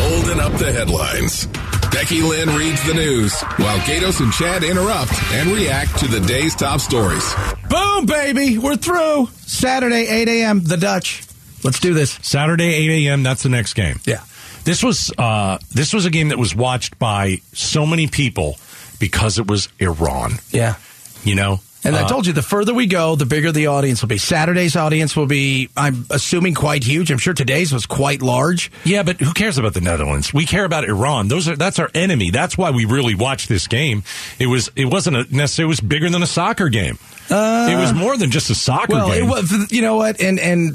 Holding 0.04 0.42
up 0.42 0.52
the 0.60 0.72
headlines. 0.74 1.48
Becky 1.92 2.22
Lynn 2.22 2.50
reads 2.50 2.86
the 2.86 2.94
news 2.94 3.42
while 3.58 3.80
Gaydos 3.80 4.20
and 4.22 4.32
Chad 4.32 4.64
interrupt 4.64 5.12
and 5.34 5.50
react 5.50 5.98
to 6.00 6.08
the 6.08 6.20
day's 6.20 6.56
top 6.56 6.80
stories. 6.82 7.34
Boom, 7.70 8.06
baby. 8.06 8.58
We're 8.58 8.76
through. 8.76 9.28
Saturday, 9.48 10.08
8 10.08 10.28
a.m., 10.28 10.62
the 10.64 10.78
Dutch. 10.78 11.24
Let's 11.64 11.80
do 11.80 11.94
this. 11.94 12.20
Saturday, 12.22 12.74
8 12.74 13.08
a.m., 13.08 13.24
that's 13.24 13.44
the 13.44 13.50
next 13.50 13.74
game. 13.74 14.00
Yeah. 14.06 14.24
This 14.64 14.84
was 14.84 15.12
uh, 15.18 15.58
this 15.74 15.94
was 15.94 16.06
a 16.06 16.10
game 16.12 16.30
that 16.30 16.38
was 16.38 16.56
watched 16.56 17.00
by 17.00 17.42
so 17.54 17.86
many 17.86 18.08
people 18.08 18.58
because 19.00 19.40
it 19.40 19.48
was 19.48 19.70
Iran. 19.80 20.34
Yeah. 20.52 20.76
You 21.24 21.36
know? 21.36 21.60
And 21.84 21.96
I 21.96 22.02
Uh, 22.04 22.08
told 22.10 22.28
you, 22.28 22.34
the 22.34 22.42
further 22.42 22.74
we 22.74 22.88
go, 22.88 23.16
the 23.16 23.26
bigger 23.26 23.52
the 23.54 23.68
audience 23.68 24.02
will 24.02 24.10
be. 24.10 24.18
Saturday's 24.18 24.76
audience 24.76 25.16
will 25.16 25.28
be, 25.28 25.70
I'm 25.78 26.06
assuming, 26.10 26.54
quite 26.54 26.84
huge. 26.84 27.10
I'm 27.10 27.18
sure 27.20 27.34
today's 27.34 27.72
was 27.72 27.86
quite 27.86 28.22
large. 28.22 28.70
Yeah, 28.84 29.04
but 29.04 29.22
who 29.22 29.32
cares 29.34 29.58
about 29.58 29.74
the 29.74 29.82
Netherlands? 29.82 30.34
We 30.34 30.46
care 30.46 30.66
about 30.66 30.84
Iran. 30.84 31.30
Those 31.30 31.48
are 31.48 31.56
that's 31.56 31.80
our 31.80 31.90
enemy. 31.94 32.32
That's 32.32 32.58
why 32.58 32.72
we 32.72 32.84
really 32.86 33.16
watched 33.16 33.48
this 33.48 33.68
game. 33.68 34.04
It 34.40 34.48
was 34.48 34.70
it 34.76 34.86
wasn't 34.86 35.16
a 35.18 35.36
necessarily 35.36 35.70
it 35.70 35.70
was 35.70 35.80
bigger 35.80 36.10
than 36.10 36.22
a 36.22 36.28
soccer 36.28 36.68
game. 36.68 36.98
It 37.32 37.78
was 37.80 37.94
more 37.94 38.18
than 38.18 38.32
just 38.32 38.50
a 38.50 38.56
soccer 38.56 38.94
Uh, 38.96 38.98
Well, 38.98 39.08
game. 39.10 39.24
it 39.26 39.30
was, 39.30 39.72
you 39.72 39.82
know 39.82 39.96
what, 39.98 40.20
and 40.22 40.40
and 40.40 40.72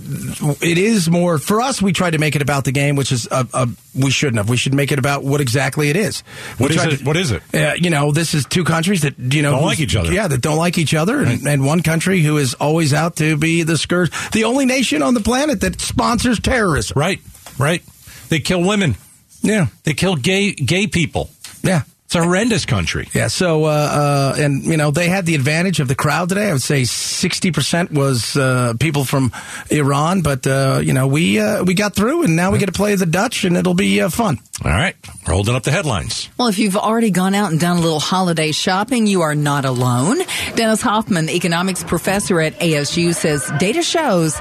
it 0.62 0.78
is 0.78 1.10
more 1.10 1.38
for 1.38 1.60
us. 1.60 1.82
We 1.82 1.92
tried 1.92 2.10
to 2.12 2.18
make 2.18 2.36
it 2.36 2.42
about 2.42 2.64
the 2.64 2.72
game, 2.72 2.96
which 2.96 3.10
is 3.12 3.26
a, 3.30 3.46
a, 3.52 3.68
we 3.94 4.10
shouldn't 4.10 4.36
have. 4.38 4.48
We 4.48 4.56
should 4.56 4.74
make 4.74 4.92
it 4.92 4.98
about 4.98 5.24
what 5.24 5.40
exactly 5.40 5.90
it 5.90 5.96
is. 5.96 6.20
What 6.58 6.70
we 6.70 6.76
is 6.76 6.84
it? 6.84 6.96
To, 6.98 7.04
what 7.04 7.16
is 7.16 7.30
it? 7.32 7.42
Uh, 7.52 7.74
you 7.76 7.90
know, 7.90 8.12
this 8.12 8.34
is 8.34 8.44
two 8.46 8.64
countries 8.64 9.02
that 9.02 9.18
you 9.18 9.42
know 9.42 9.52
Don't 9.52 9.62
like 9.64 9.80
each 9.80 9.96
other. 9.96 10.12
Yeah, 10.12 10.28
that 10.28 10.40
don't 10.40 10.58
like 10.58 10.78
each 10.78 10.94
other, 10.94 11.20
and, 11.22 11.46
and 11.46 11.64
one 11.66 11.82
country 11.82 12.20
who 12.20 12.38
is 12.38 12.54
always 12.54 12.92
out 12.94 13.16
to 13.16 13.36
be 13.36 13.62
the 13.62 13.76
scourge, 13.76 14.10
the 14.30 14.44
only 14.44 14.66
nation 14.66 15.02
on 15.02 15.14
the 15.14 15.20
planet 15.20 15.60
that 15.62 15.80
sponsors 15.80 16.38
terrorism. 16.40 16.98
Right, 16.98 17.20
right. 17.58 17.82
They 18.28 18.38
kill 18.40 18.62
women. 18.62 18.96
Yeah, 19.42 19.66
they 19.82 19.92
kill 19.94 20.16
gay 20.16 20.52
gay 20.52 20.86
people. 20.86 21.30
Yeah. 21.62 21.82
It's 22.06 22.14
a 22.14 22.22
horrendous 22.22 22.66
country. 22.66 23.08
Yeah, 23.14 23.28
so 23.28 23.64
uh, 23.64 23.68
uh, 23.68 24.34
and 24.38 24.62
you 24.64 24.76
know 24.76 24.90
they 24.90 25.08
had 25.08 25.24
the 25.26 25.34
advantage 25.34 25.80
of 25.80 25.88
the 25.88 25.94
crowd 25.94 26.28
today. 26.28 26.50
I 26.50 26.52
would 26.52 26.62
say 26.62 26.84
sixty 26.84 27.50
percent 27.50 27.90
was 27.90 28.36
uh, 28.36 28.74
people 28.78 29.04
from 29.04 29.32
Iran, 29.70 30.20
but 30.20 30.46
uh, 30.46 30.80
you 30.82 30.92
know 30.92 31.06
we 31.06 31.40
uh, 31.40 31.64
we 31.64 31.74
got 31.74 31.94
through, 31.94 32.22
and 32.24 32.36
now 32.36 32.50
we 32.52 32.58
get 32.58 32.66
to 32.66 32.72
play 32.72 32.94
the 32.94 33.06
Dutch, 33.06 33.44
and 33.44 33.56
it'll 33.56 33.74
be 33.74 34.02
uh, 34.02 34.10
fun. 34.10 34.38
All 34.64 34.70
right, 34.70 34.94
we're 35.26 35.32
holding 35.32 35.54
up 35.54 35.62
the 35.62 35.70
headlines. 35.70 36.28
Well, 36.38 36.48
if 36.48 36.58
you've 36.58 36.76
already 36.76 37.10
gone 37.10 37.34
out 37.34 37.50
and 37.50 37.58
done 37.58 37.78
a 37.78 37.80
little 37.80 38.00
holiday 38.00 38.52
shopping, 38.52 39.06
you 39.06 39.22
are 39.22 39.34
not 39.34 39.64
alone. 39.64 40.18
Dennis 40.54 40.82
Hoffman, 40.82 41.28
economics 41.30 41.82
professor 41.82 42.38
at 42.40 42.52
ASU, 42.60 43.14
says 43.14 43.50
data 43.58 43.82
shows 43.82 44.38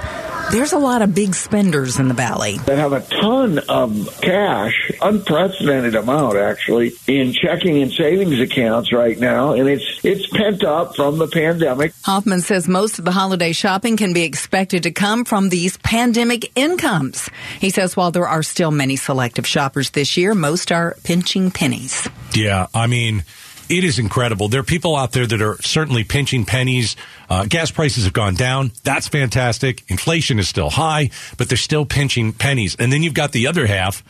there's 0.50 0.72
a 0.72 0.78
lot 0.78 1.02
of 1.02 1.14
big 1.14 1.34
spenders 1.34 1.98
in 1.98 2.08
the 2.08 2.14
valley. 2.14 2.58
that 2.58 2.78
have 2.78 2.92
a 2.92 3.00
ton 3.00 3.58
of 3.68 4.20
cash, 4.20 4.92
unprecedented 5.00 5.94
amount 5.94 6.36
actually, 6.36 6.92
in 7.06 7.32
checking 7.32 7.82
and 7.82 7.92
savings 7.92 8.40
accounts 8.40 8.92
right 8.92 9.18
now, 9.18 9.52
and 9.52 9.68
it's 9.68 10.00
it's 10.04 10.26
pent 10.28 10.64
up 10.64 10.96
from 10.96 11.18
the 11.18 11.28
pandemic. 11.28 11.92
Hoffman 12.02 12.40
says 12.40 12.68
most 12.68 12.98
of 12.98 13.04
the 13.04 13.12
holiday 13.12 13.52
shopping 13.52 13.96
can 13.96 14.12
be 14.12 14.22
expected 14.22 14.84
to 14.84 14.90
come 14.90 15.24
from 15.24 15.48
these 15.48 15.76
pandemic 15.78 16.56
incomes. 16.56 17.28
He 17.60 17.70
says 17.70 17.96
while 17.96 18.10
there 18.10 18.28
are 18.28 18.42
still 18.42 18.70
many 18.70 18.96
selective 18.96 19.46
shoppers 19.46 19.90
this 19.90 20.16
year, 20.16 20.34
most 20.34 20.72
are 20.72 20.96
pinching 21.04 21.50
pennies. 21.50 22.08
Yeah, 22.34 22.66
I 22.74 22.86
mean, 22.86 23.24
it 23.68 23.84
is 23.84 23.98
incredible. 23.98 24.48
There 24.48 24.60
are 24.60 24.64
people 24.64 24.96
out 24.96 25.12
there 25.12 25.26
that 25.26 25.40
are 25.40 25.60
certainly 25.62 26.04
pinching 26.04 26.44
pennies. 26.44 26.96
Uh, 27.28 27.46
gas 27.46 27.70
prices 27.70 28.04
have 28.04 28.12
gone 28.12 28.34
down. 28.34 28.72
That's 28.82 29.08
fantastic. 29.08 29.82
Inflation 29.88 30.38
is 30.38 30.48
still 30.48 30.70
high, 30.70 31.10
but 31.38 31.48
they're 31.48 31.56
still 31.56 31.86
pinching 31.86 32.32
pennies. 32.32 32.76
And 32.78 32.92
then 32.92 33.02
you've 33.02 33.14
got 33.14 33.32
the 33.32 33.46
other 33.46 33.66
half. 33.66 34.02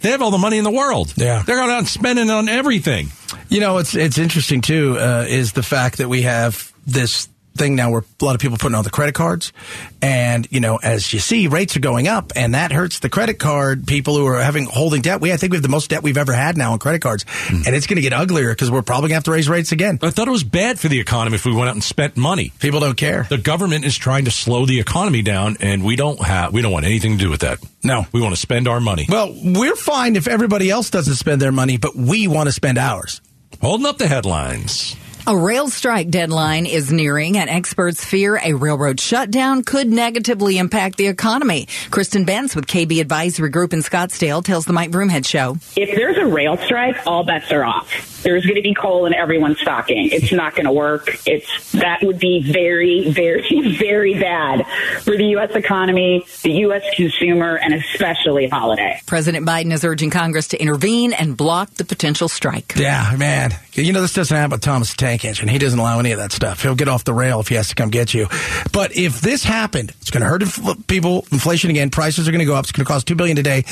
They 0.00 0.10
have 0.10 0.22
all 0.22 0.32
the 0.32 0.38
money 0.38 0.58
in 0.58 0.64
the 0.64 0.70
world. 0.70 1.14
Yeah. 1.16 1.42
They're 1.46 1.56
going 1.56 1.70
out 1.70 1.78
and 1.78 1.88
spending 1.88 2.28
on 2.28 2.48
everything. 2.48 3.08
You 3.48 3.60
know, 3.60 3.78
it's 3.78 3.94
it's 3.94 4.18
interesting 4.18 4.60
too 4.60 4.98
uh, 4.98 5.26
is 5.28 5.52
the 5.52 5.62
fact 5.62 5.98
that 5.98 6.08
we 6.08 6.22
have 6.22 6.72
this 6.86 7.28
thing 7.54 7.76
now 7.76 7.90
where 7.90 8.02
a 8.20 8.24
lot 8.24 8.34
of 8.34 8.40
people 8.40 8.54
are 8.54 8.58
putting 8.58 8.74
on 8.74 8.84
the 8.84 8.90
credit 8.90 9.14
cards, 9.14 9.52
and 10.00 10.46
you 10.50 10.60
know, 10.60 10.76
as 10.76 11.12
you 11.12 11.18
see, 11.18 11.46
rates 11.48 11.76
are 11.76 11.80
going 11.80 12.08
up, 12.08 12.32
and 12.36 12.54
that 12.54 12.72
hurts 12.72 12.98
the 13.00 13.08
credit 13.08 13.38
card 13.38 13.86
people 13.86 14.16
who 14.16 14.26
are 14.26 14.42
having 14.42 14.64
holding 14.66 15.02
debt. 15.02 15.20
We 15.20 15.32
I 15.32 15.36
think 15.36 15.52
we 15.52 15.56
have 15.56 15.62
the 15.62 15.68
most 15.68 15.90
debt 15.90 16.02
we've 16.02 16.16
ever 16.16 16.32
had 16.32 16.56
now 16.56 16.72
on 16.72 16.78
credit 16.78 17.02
cards, 17.02 17.24
hmm. 17.28 17.62
and 17.66 17.74
it's 17.74 17.86
going 17.86 17.96
to 17.96 18.02
get 18.02 18.12
uglier 18.12 18.50
because 18.50 18.70
we're 18.70 18.82
probably 18.82 19.08
going 19.08 19.10
to 19.10 19.14
have 19.16 19.24
to 19.24 19.32
raise 19.32 19.48
rates 19.48 19.72
again. 19.72 19.98
I 20.02 20.10
thought 20.10 20.28
it 20.28 20.32
was 20.32 20.44
bad 20.44 20.78
for 20.78 20.88
the 20.88 21.00
economy 21.00 21.36
if 21.36 21.44
we 21.44 21.54
went 21.54 21.68
out 21.68 21.74
and 21.74 21.84
spent 21.84 22.16
money. 22.16 22.52
People 22.58 22.80
don't 22.80 22.96
care. 22.96 23.26
The 23.28 23.38
government 23.38 23.84
is 23.84 23.96
trying 23.96 24.24
to 24.24 24.30
slow 24.30 24.66
the 24.66 24.80
economy 24.80 25.22
down, 25.22 25.56
and 25.60 25.84
we 25.84 25.96
don't 25.96 26.20
have 26.22 26.52
we 26.52 26.62
don't 26.62 26.72
want 26.72 26.86
anything 26.86 27.18
to 27.18 27.24
do 27.24 27.30
with 27.30 27.40
that. 27.40 27.58
No, 27.84 28.06
we 28.12 28.20
want 28.20 28.34
to 28.34 28.40
spend 28.40 28.68
our 28.68 28.80
money. 28.80 29.06
Well, 29.08 29.34
we're 29.42 29.76
fine 29.76 30.16
if 30.16 30.28
everybody 30.28 30.70
else 30.70 30.90
doesn't 30.90 31.16
spend 31.16 31.42
their 31.42 31.52
money, 31.52 31.76
but 31.76 31.96
we 31.96 32.28
want 32.28 32.48
to 32.48 32.52
spend 32.52 32.78
ours. 32.78 33.20
Holding 33.60 33.86
up 33.86 33.98
the 33.98 34.08
headlines. 34.08 34.96
A 35.24 35.36
rail 35.36 35.68
strike 35.68 36.10
deadline 36.10 36.66
is 36.66 36.90
nearing, 36.90 37.38
and 37.38 37.48
experts 37.48 38.04
fear 38.04 38.40
a 38.42 38.54
railroad 38.54 38.98
shutdown 38.98 39.62
could 39.62 39.86
negatively 39.86 40.58
impact 40.58 40.96
the 40.96 41.06
economy. 41.06 41.68
Kristen 41.92 42.24
Benz 42.24 42.56
with 42.56 42.66
KB 42.66 43.00
Advisory 43.00 43.50
Group 43.50 43.72
in 43.72 43.82
Scottsdale 43.82 44.42
tells 44.42 44.64
the 44.64 44.72
Mike 44.72 44.90
Broomhead 44.90 45.24
Show. 45.24 45.58
If 45.76 45.94
there's 45.94 46.16
a 46.16 46.26
rail 46.26 46.56
strike, 46.56 47.06
all 47.06 47.22
bets 47.22 47.52
are 47.52 47.64
off. 47.64 48.20
There's 48.22 48.44
going 48.44 48.56
to 48.56 48.62
be 48.62 48.74
coal 48.74 49.06
in 49.06 49.14
everyone's 49.14 49.60
stocking. 49.60 50.08
It's 50.10 50.32
not 50.32 50.54
going 50.54 50.66
to 50.66 50.72
work. 50.72 51.08
It's 51.26 51.72
that 51.72 52.02
would 52.02 52.18
be 52.18 52.42
very, 52.52 53.10
very, 53.10 53.76
very 53.78 54.14
bad 54.14 54.66
for 55.02 55.16
the 55.16 55.26
U.S. 55.26 55.52
economy, 55.52 56.24
the 56.42 56.52
U.S. 56.52 56.82
consumer, 56.94 57.56
and 57.56 57.74
especially 57.74 58.48
holiday. 58.48 59.00
President 59.06 59.46
Biden 59.46 59.72
is 59.72 59.84
urging 59.84 60.10
Congress 60.10 60.48
to 60.48 60.60
intervene 60.60 61.12
and 61.12 61.36
block 61.36 61.70
the 61.74 61.84
potential 61.84 62.28
strike. 62.28 62.74
Yeah, 62.76 63.14
man. 63.16 63.52
You 63.72 63.92
know, 63.92 64.02
this 64.02 64.12
doesn't 64.14 64.36
happen 64.36 64.52
with 64.52 64.60
Thomas 64.60 64.92
the 64.92 64.96
Tank 65.12 65.26
Engine. 65.26 65.46
He 65.46 65.58
doesn't 65.58 65.78
allow 65.78 65.98
any 65.98 66.12
of 66.12 66.18
that 66.20 66.32
stuff. 66.32 66.62
He'll 66.62 66.74
get 66.74 66.88
off 66.88 67.04
the 67.04 67.12
rail 67.12 67.38
if 67.40 67.48
he 67.48 67.54
has 67.56 67.68
to 67.68 67.74
come 67.74 67.90
get 67.90 68.14
you. 68.14 68.28
But 68.72 68.96
if 68.96 69.20
this 69.20 69.44
happened, 69.44 69.92
it's 70.00 70.10
going 70.10 70.22
to 70.22 70.26
hurt 70.26 70.86
people. 70.86 71.26
Inflation 71.30 71.68
again. 71.68 71.90
Prices 71.90 72.26
are 72.26 72.30
going 72.30 72.38
to 72.38 72.46
go 72.46 72.54
up. 72.54 72.64
It's 72.64 72.72
going 72.72 72.86
to 72.86 72.90
cost 72.90 73.06
two 73.06 73.14
billion 73.14 73.36
today, 73.36 73.64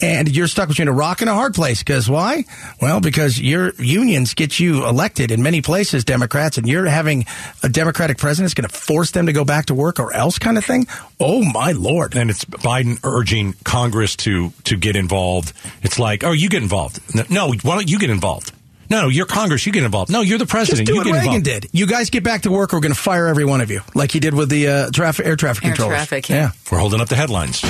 and 0.00 0.34
you're 0.34 0.46
stuck 0.46 0.68
between 0.68 0.88
a 0.88 0.92
rock 0.92 1.20
and 1.20 1.28
a 1.28 1.34
hard 1.34 1.52
place. 1.52 1.80
Because 1.80 2.08
why? 2.08 2.44
Well, 2.80 3.00
because 3.00 3.38
your 3.38 3.74
unions 3.74 4.32
get 4.32 4.58
you 4.58 4.86
elected 4.86 5.30
in 5.30 5.42
many 5.42 5.60
places, 5.60 6.02
Democrats, 6.02 6.56
and 6.56 6.66
you're 6.66 6.86
having 6.86 7.26
a 7.62 7.68
Democratic 7.68 8.16
president. 8.16 8.46
It's 8.46 8.54
going 8.54 8.70
to 8.70 8.74
force 8.74 9.10
them 9.10 9.26
to 9.26 9.34
go 9.34 9.44
back 9.44 9.66
to 9.66 9.74
work 9.74 10.00
or 10.00 10.14
else, 10.14 10.38
kind 10.38 10.56
of 10.56 10.64
thing. 10.64 10.86
Oh 11.20 11.44
my 11.44 11.72
lord! 11.72 12.16
And 12.16 12.30
it's 12.30 12.46
Biden 12.46 12.98
urging 13.04 13.52
Congress 13.64 14.16
to 14.16 14.50
to 14.64 14.78
get 14.78 14.96
involved. 14.96 15.52
It's 15.82 15.98
like, 15.98 16.24
oh, 16.24 16.32
you 16.32 16.48
get 16.48 16.62
involved. 16.62 17.00
No, 17.30 17.52
why 17.52 17.74
don't 17.74 17.90
you 17.90 17.98
get 17.98 18.08
involved? 18.08 18.52
No, 18.90 19.02
no, 19.02 19.08
you're 19.08 19.26
Congress. 19.26 19.66
You 19.66 19.72
get 19.72 19.84
involved. 19.84 20.10
No, 20.10 20.20
you're 20.20 20.38
the 20.38 20.46
president. 20.46 20.86
Just 20.86 20.86
do 20.86 20.92
you 20.94 20.98
what 21.00 21.04
get 21.06 21.12
Reagan 21.12 21.34
involved. 21.46 21.62
did. 21.62 21.70
You 21.72 21.86
guys 21.86 22.10
get 22.10 22.22
back 22.24 22.42
to 22.42 22.50
work. 22.50 22.72
We're 22.72 22.80
going 22.80 22.94
to 22.94 22.98
fire 23.00 23.26
every 23.26 23.44
one 23.44 23.60
of 23.60 23.70
you, 23.70 23.80
like 23.94 24.12
he 24.12 24.20
did 24.20 24.34
with 24.34 24.48
the 24.48 24.68
uh, 24.68 24.90
traffic, 24.90 25.26
air 25.26 25.36
traffic 25.36 25.64
Air 25.64 25.70
controllers. 25.72 25.96
traffic, 25.96 26.28
yeah. 26.28 26.50
We're 26.70 26.78
holding 26.78 27.00
up 27.00 27.08
the 27.08 27.16
headlines. 27.16 27.62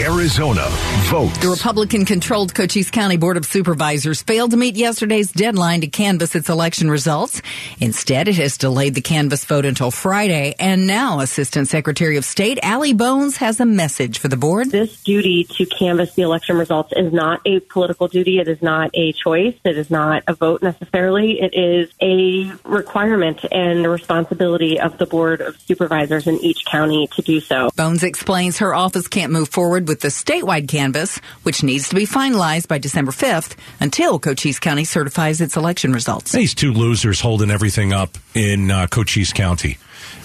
Arizona 0.00 0.64
vote. 1.10 1.34
The 1.40 1.48
Republican 1.48 2.04
controlled 2.04 2.54
Cochise 2.54 2.88
County 2.88 3.16
Board 3.16 3.36
of 3.36 3.44
Supervisors 3.44 4.22
failed 4.22 4.52
to 4.52 4.56
meet 4.56 4.76
yesterday's 4.76 5.32
deadline 5.32 5.80
to 5.80 5.88
canvass 5.88 6.36
its 6.36 6.48
election 6.48 6.88
results. 6.88 7.42
Instead, 7.80 8.28
it 8.28 8.36
has 8.36 8.56
delayed 8.56 8.94
the 8.94 9.00
canvass 9.00 9.44
vote 9.44 9.64
until 9.64 9.90
Friday. 9.90 10.54
And 10.60 10.86
now 10.86 11.18
Assistant 11.18 11.66
Secretary 11.66 12.16
of 12.16 12.24
State 12.24 12.60
Allie 12.62 12.92
Bones 12.92 13.38
has 13.38 13.58
a 13.58 13.66
message 13.66 14.20
for 14.20 14.28
the 14.28 14.36
board. 14.36 14.70
This 14.70 15.02
duty 15.02 15.42
to 15.56 15.66
canvass 15.66 16.14
the 16.14 16.22
election 16.22 16.56
results 16.56 16.92
is 16.96 17.12
not 17.12 17.40
a 17.44 17.58
political 17.58 18.06
duty. 18.06 18.38
It 18.38 18.46
is 18.46 18.62
not 18.62 18.90
a 18.94 19.12
choice. 19.12 19.56
It 19.64 19.76
is 19.76 19.90
not 19.90 20.22
a 20.28 20.34
vote 20.34 20.62
necessarily. 20.62 21.40
It 21.40 21.54
is 21.54 21.90
a 22.00 22.52
requirement 22.64 23.44
and 23.50 23.84
a 23.84 23.88
responsibility 23.88 24.78
of 24.78 24.96
the 24.98 25.06
Board 25.06 25.40
of 25.40 25.60
Supervisors 25.62 26.28
in 26.28 26.36
each 26.36 26.64
county 26.66 27.08
to 27.16 27.22
do 27.22 27.40
so. 27.40 27.70
Bones 27.74 28.04
explains 28.04 28.58
her 28.58 28.76
office 28.76 29.08
can't 29.08 29.32
move 29.32 29.48
forward 29.48 29.87
with 29.88 30.00
the 30.00 30.08
statewide 30.08 30.68
canvass, 30.68 31.18
which 31.42 31.62
needs 31.62 31.88
to 31.88 31.94
be 31.94 32.06
finalized 32.06 32.68
by 32.68 32.78
December 32.78 33.12
5th 33.12 33.56
until 33.80 34.18
Cochise 34.18 34.60
County 34.60 34.84
certifies 34.84 35.40
its 35.40 35.56
election 35.56 35.92
results. 35.92 36.32
These 36.32 36.54
two 36.54 36.72
losers 36.72 37.20
holding 37.20 37.50
everything 37.50 37.92
up 37.92 38.16
in 38.34 38.70
uh, 38.70 38.86
Cochise 38.86 39.32
County. 39.32 39.78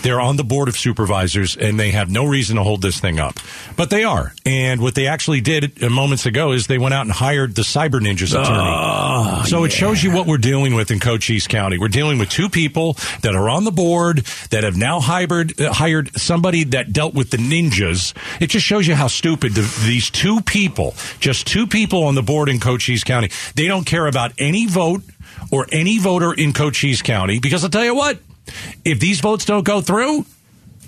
They're 0.04 0.22
on 0.22 0.36
the 0.36 0.44
board 0.44 0.68
of 0.68 0.78
supervisors, 0.78 1.58
and 1.58 1.80
they 1.80 1.92
have 1.92 2.10
no 2.10 2.26
reason 2.26 2.58
to 2.58 2.63
hold 2.63 2.82
this 2.82 3.00
thing 3.00 3.20
up. 3.20 3.36
But 3.76 3.89
they 3.89 4.04
are. 4.04 4.34
And 4.46 4.82
what 4.82 4.96
they 4.96 5.08
actually 5.08 5.42
did 5.42 5.82
moments 5.82 6.26
ago 6.26 6.52
is 6.52 6.68
they 6.68 6.78
went 6.78 6.94
out 6.94 7.04
and 7.04 7.12
hired 7.12 7.56
the 7.56 7.62
Cyber 7.62 8.00
Ninjas 8.02 8.32
attorney. 8.39 8.60
Oh, 8.62 9.44
so 9.48 9.63
it 9.63 9.72
shows 9.72 10.04
you 10.04 10.12
what 10.12 10.28
we're 10.28 10.38
dealing 10.38 10.76
with 10.76 10.92
in 10.92 11.00
Cochise 11.00 11.48
County. 11.48 11.78
We're 11.78 11.88
dealing 11.88 12.20
with 12.20 12.30
two 12.30 12.50
people 12.50 12.98
that 13.22 13.34
are 13.34 13.50
on 13.50 13.63
the 13.63 13.72
board 13.72 14.20
that 14.52 14.63
have 14.63 14.78
now 14.78 15.00
hired, 15.00 15.60
uh, 15.60 15.72
hired 15.74 16.16
somebody 16.20 16.66
that 16.66 16.92
dealt 16.92 17.13
with 17.13 17.30
the 17.32 17.38
ninjas. 17.38 18.13
It 18.42 18.48
just 18.48 18.66
shows 18.66 18.86
you 18.88 18.96
how 18.96 19.08
stupid 19.08 19.54
the, 19.54 19.62
these 19.86 20.10
two 20.10 20.42
people, 20.42 20.96
just 21.20 21.48
two 21.48 21.66
people 21.66 22.04
on 22.04 22.16
the 22.16 22.22
board 22.22 22.50
in 22.50 22.60
Cochise 22.60 23.04
County, 23.04 23.30
they 23.56 23.68
don't 23.68 23.86
care 23.86 24.08
about 24.08 24.34
any 24.38 24.68
vote 24.68 25.04
or 25.52 25.68
any 25.72 25.98
voter 25.98 26.34
in 26.34 26.52
Cochise 26.52 27.02
County 27.02 27.39
because 27.39 27.63
I'll 27.63 27.70
tell 27.70 27.86
you 27.86 27.96
what, 27.96 28.20
if 28.84 29.00
these 29.00 29.20
votes 29.22 29.46
don't 29.46 29.64
go 29.64 29.82
through, 29.82 30.26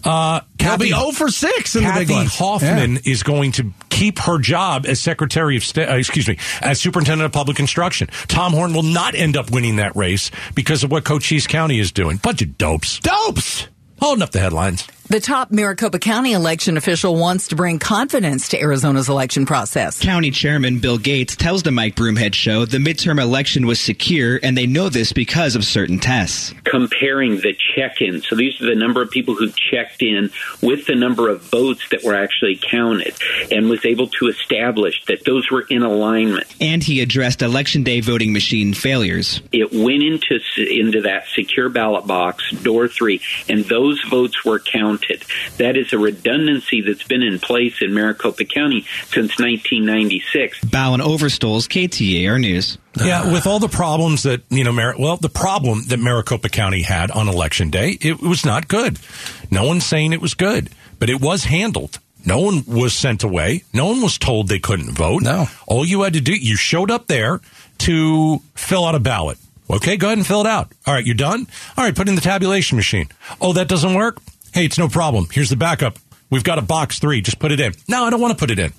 uh, 0.04 0.42
They'll 0.58 0.78
be 0.78 0.90
Kathy- 0.90 1.02
0 1.02 1.12
for 1.12 1.30
6 1.30 1.76
in 1.76 1.84
the 1.84 1.90
big 1.92 2.08
Kathy 2.08 2.14
one. 2.14 2.26
Hoffman 2.28 2.98
is 3.06 3.24
going 3.24 3.52
to 3.54 3.74
keep 3.90 4.20
her 4.20 4.38
job 4.40 4.86
as 4.86 5.00
Secretary 5.00 5.58
of 5.58 5.64
State, 5.64 5.90
uh, 5.90 5.96
excuse 5.96 6.28
me, 6.28 6.38
as 6.62 6.80
Superintendent 6.80 7.26
of 7.26 7.32
Public 7.32 7.60
Instruction. 7.60 8.10
Tom 8.28 8.54
Horne 8.54 8.74
will 8.74 8.84
not 8.84 9.16
end 9.16 9.36
up 9.38 9.50
winning 9.52 9.78
that 9.78 9.96
race 9.96 10.32
because 10.54 10.84
of 10.84 10.92
what 10.92 11.06
Cochise 11.06 11.48
County 11.48 11.80
is 11.80 11.92
doing. 11.92 12.18
Bunch 12.18 12.42
of 12.42 12.58
dopes. 12.58 13.00
Dopes! 13.00 13.68
Holding 14.00 14.22
up 14.22 14.32
the 14.32 14.40
headlines. 14.40 14.88
The 15.08 15.20
top 15.20 15.52
Maricopa 15.52 16.00
County 16.00 16.34
election 16.34 16.78
official 16.78 17.16
wants 17.16 17.50
to 17.50 17.56
bring 17.56 17.78
confidence 17.78 18.48
to 18.50 18.60
Arizona's 18.60 19.08
election 19.08 19.46
process. 19.46 20.00
County 20.00 20.32
Chairman 20.32 20.80
Bill 20.80 20.98
Gates 20.98 21.36
tells 21.36 21.62
the 21.62 21.70
Mike 21.70 21.96
Broomhead 21.96 22.34
Show 22.34 22.66
the 22.66 22.80
midterm 22.80 23.22
election 23.22 23.68
was 23.68 23.80
secure, 23.80 24.40
and 24.42 24.58
they 24.58 24.66
know 24.66 24.90
this 24.90 25.14
because 25.14 25.56
of 25.56 25.64
certain 25.64 26.00
tests. 26.00 26.56
comparing 26.64 27.36
the 27.36 27.56
check-in. 27.76 28.24
So 28.24 28.36
these 28.36 28.60
are 28.60 28.66
the 28.66 28.76
number 28.76 29.04
of 29.04 29.12
people 29.12 29.36
who 29.36 29.52
checked 29.52 30.02
in 30.02 30.32
with 30.64 30.88
the 30.88 30.96
number 30.96 31.30
of 31.30 31.42
votes 31.44 31.88
that 31.92 32.04
were 32.04 32.16
actually 32.16 32.60
counted 32.60 33.14
and 33.52 33.70
was 33.70 33.86
able 33.86 34.08
to 34.08 34.28
establish 34.28 35.06
that 35.06 35.24
those 35.24 35.52
were 35.52 35.62
in 35.70 35.84
alignment. 35.84 36.48
And 36.60 36.84
he 36.84 37.02
addressed 37.02 37.44
election 37.44 37.84
day 37.84 38.02
voting 38.02 38.34
machine 38.34 38.74
failures. 38.74 39.40
It 39.52 39.72
went 39.72 40.02
into 40.02 40.40
into 40.58 41.02
that 41.02 41.28
secure 41.28 41.70
ballot 41.70 42.08
box, 42.08 42.50
door 42.64 42.88
3, 42.88 43.22
and 43.48 43.64
those 43.66 44.02
votes 44.10 44.44
were 44.44 44.58
counted. 44.58 44.95
That 45.58 45.78
is 45.78 45.94
a 45.94 45.98
redundancy 45.98 46.82
that's 46.82 47.04
been 47.04 47.24
in 47.24 47.40
place 47.40 47.82
in 47.82 47.94
Maricopa 47.94 48.46
County 48.46 48.82
since 49.08 49.40
1996. 49.40 50.64
Bowen 50.66 51.02
Overstolz, 51.02 51.68
KTAR 51.68 52.40
News. 52.40 52.78
Yeah, 52.98 53.32
with 53.32 53.46
all 53.46 53.60
the 53.60 53.68
problems 53.68 54.24
that, 54.24 54.42
you 54.50 54.64
know, 54.64 54.72
Mar- 54.72 54.96
well, 54.98 55.18
the 55.18 55.30
problem 55.30 55.84
that 55.88 56.00
Maricopa 56.00 56.50
County 56.50 56.82
had 56.82 57.12
on 57.12 57.28
election 57.28 57.70
day, 57.70 57.98
it 58.00 58.22
was 58.22 58.46
not 58.46 58.68
good. 58.68 58.98
No 59.52 59.66
one's 59.66 59.86
saying 59.86 60.14
it 60.14 60.22
was 60.22 60.34
good, 60.34 60.70
but 61.00 61.10
it 61.10 61.20
was 61.20 61.44
handled. 61.44 62.00
No 62.26 62.40
one 62.40 62.64
was 62.66 62.94
sent 62.94 63.24
away. 63.24 63.64
No 63.74 63.88
one 63.88 64.02
was 64.02 64.18
told 64.18 64.48
they 64.48 64.60
couldn't 64.60 64.94
vote. 64.94 65.22
No. 65.22 65.46
All 65.68 65.86
you 65.86 66.02
had 66.02 66.14
to 66.14 66.22
do, 66.22 66.34
you 66.34 66.56
showed 66.56 66.90
up 66.90 67.08
there 67.08 67.40
to 67.80 68.42
fill 68.56 68.86
out 68.86 68.96
a 68.96 69.00
ballot. 69.00 69.38
Okay, 69.70 69.98
go 69.98 70.08
ahead 70.08 70.18
and 70.20 70.28
fill 70.28 70.42
it 70.42 70.48
out. 70.48 70.72
All 70.86 70.94
right, 70.94 71.06
you're 71.06 71.16
done? 71.16 71.48
All 71.78 71.84
right, 71.84 71.96
put 71.96 72.08
in 72.08 72.16
the 72.16 72.22
tabulation 72.22 72.76
machine. 72.76 73.10
Oh, 73.42 73.54
that 73.54 73.68
doesn't 73.68 73.94
work? 73.94 74.20
Hey, 74.56 74.64
it's 74.64 74.78
no 74.78 74.88
problem. 74.88 75.28
Here's 75.30 75.50
the 75.50 75.58
backup. 75.58 76.00
We've 76.30 76.42
got 76.42 76.58
a 76.58 76.62
box 76.62 77.00
three. 77.00 77.20
Just 77.20 77.40
put 77.40 77.52
it 77.52 77.60
in. 77.60 77.74
No, 77.90 78.06
I 78.06 78.10
don't 78.10 78.22
want 78.22 78.32
to 78.32 78.40
put 78.40 78.52
it 78.52 78.58
in. 78.58 78.72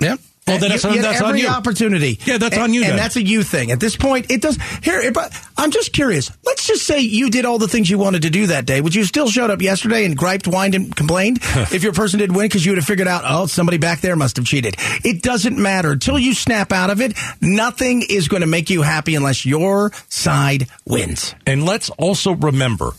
Yeah. 0.00 0.16
Well, 0.46 0.58
then 0.58 0.70
that's, 0.70 0.82
you, 0.82 0.88
on, 0.88 0.96
you 0.96 1.02
that's 1.02 1.20
on 1.20 1.28
every 1.28 1.42
you. 1.42 1.48
opportunity. 1.48 2.18
Yeah, 2.24 2.38
that's 2.38 2.54
and, 2.54 2.62
on 2.62 2.72
you. 2.72 2.80
And 2.80 2.92
then. 2.92 2.96
that's 2.96 3.16
a 3.16 3.22
you 3.22 3.42
thing. 3.42 3.70
At 3.70 3.80
this 3.80 3.96
point, 3.96 4.30
it 4.30 4.40
does. 4.40 4.56
Here, 4.82 5.12
but 5.12 5.38
I'm 5.58 5.72
just 5.72 5.92
curious. 5.92 6.32
Let's 6.42 6.66
just 6.66 6.86
say 6.86 7.00
you 7.00 7.28
did 7.28 7.44
all 7.44 7.58
the 7.58 7.68
things 7.68 7.90
you 7.90 7.98
wanted 7.98 8.22
to 8.22 8.30
do 8.30 8.46
that 8.46 8.64
day. 8.64 8.80
Would 8.80 8.94
you 8.94 9.04
still 9.04 9.28
showed 9.28 9.50
up 9.50 9.60
yesterday 9.60 10.06
and 10.06 10.16
griped, 10.16 10.46
whined, 10.46 10.74
and 10.74 10.96
complained 10.96 11.40
if 11.70 11.82
your 11.82 11.92
person 11.92 12.18
did 12.18 12.34
win 12.34 12.46
because 12.46 12.64
you 12.64 12.72
would 12.72 12.78
have 12.78 12.86
figured 12.86 13.06
out, 13.06 13.24
oh, 13.26 13.44
somebody 13.44 13.76
back 13.76 14.00
there 14.00 14.16
must 14.16 14.36
have 14.36 14.46
cheated. 14.46 14.76
It 15.04 15.20
doesn't 15.20 15.58
matter 15.58 15.92
until 15.92 16.18
you 16.18 16.32
snap 16.32 16.72
out 16.72 16.88
of 16.88 17.02
it. 17.02 17.14
Nothing 17.42 18.02
is 18.08 18.26
going 18.26 18.40
to 18.40 18.46
make 18.46 18.70
you 18.70 18.80
happy 18.80 19.16
unless 19.16 19.44
your 19.44 19.92
side 20.08 20.66
wins. 20.86 21.34
And 21.44 21.66
let's 21.66 21.90
also 21.90 22.32
remember, 22.32 22.92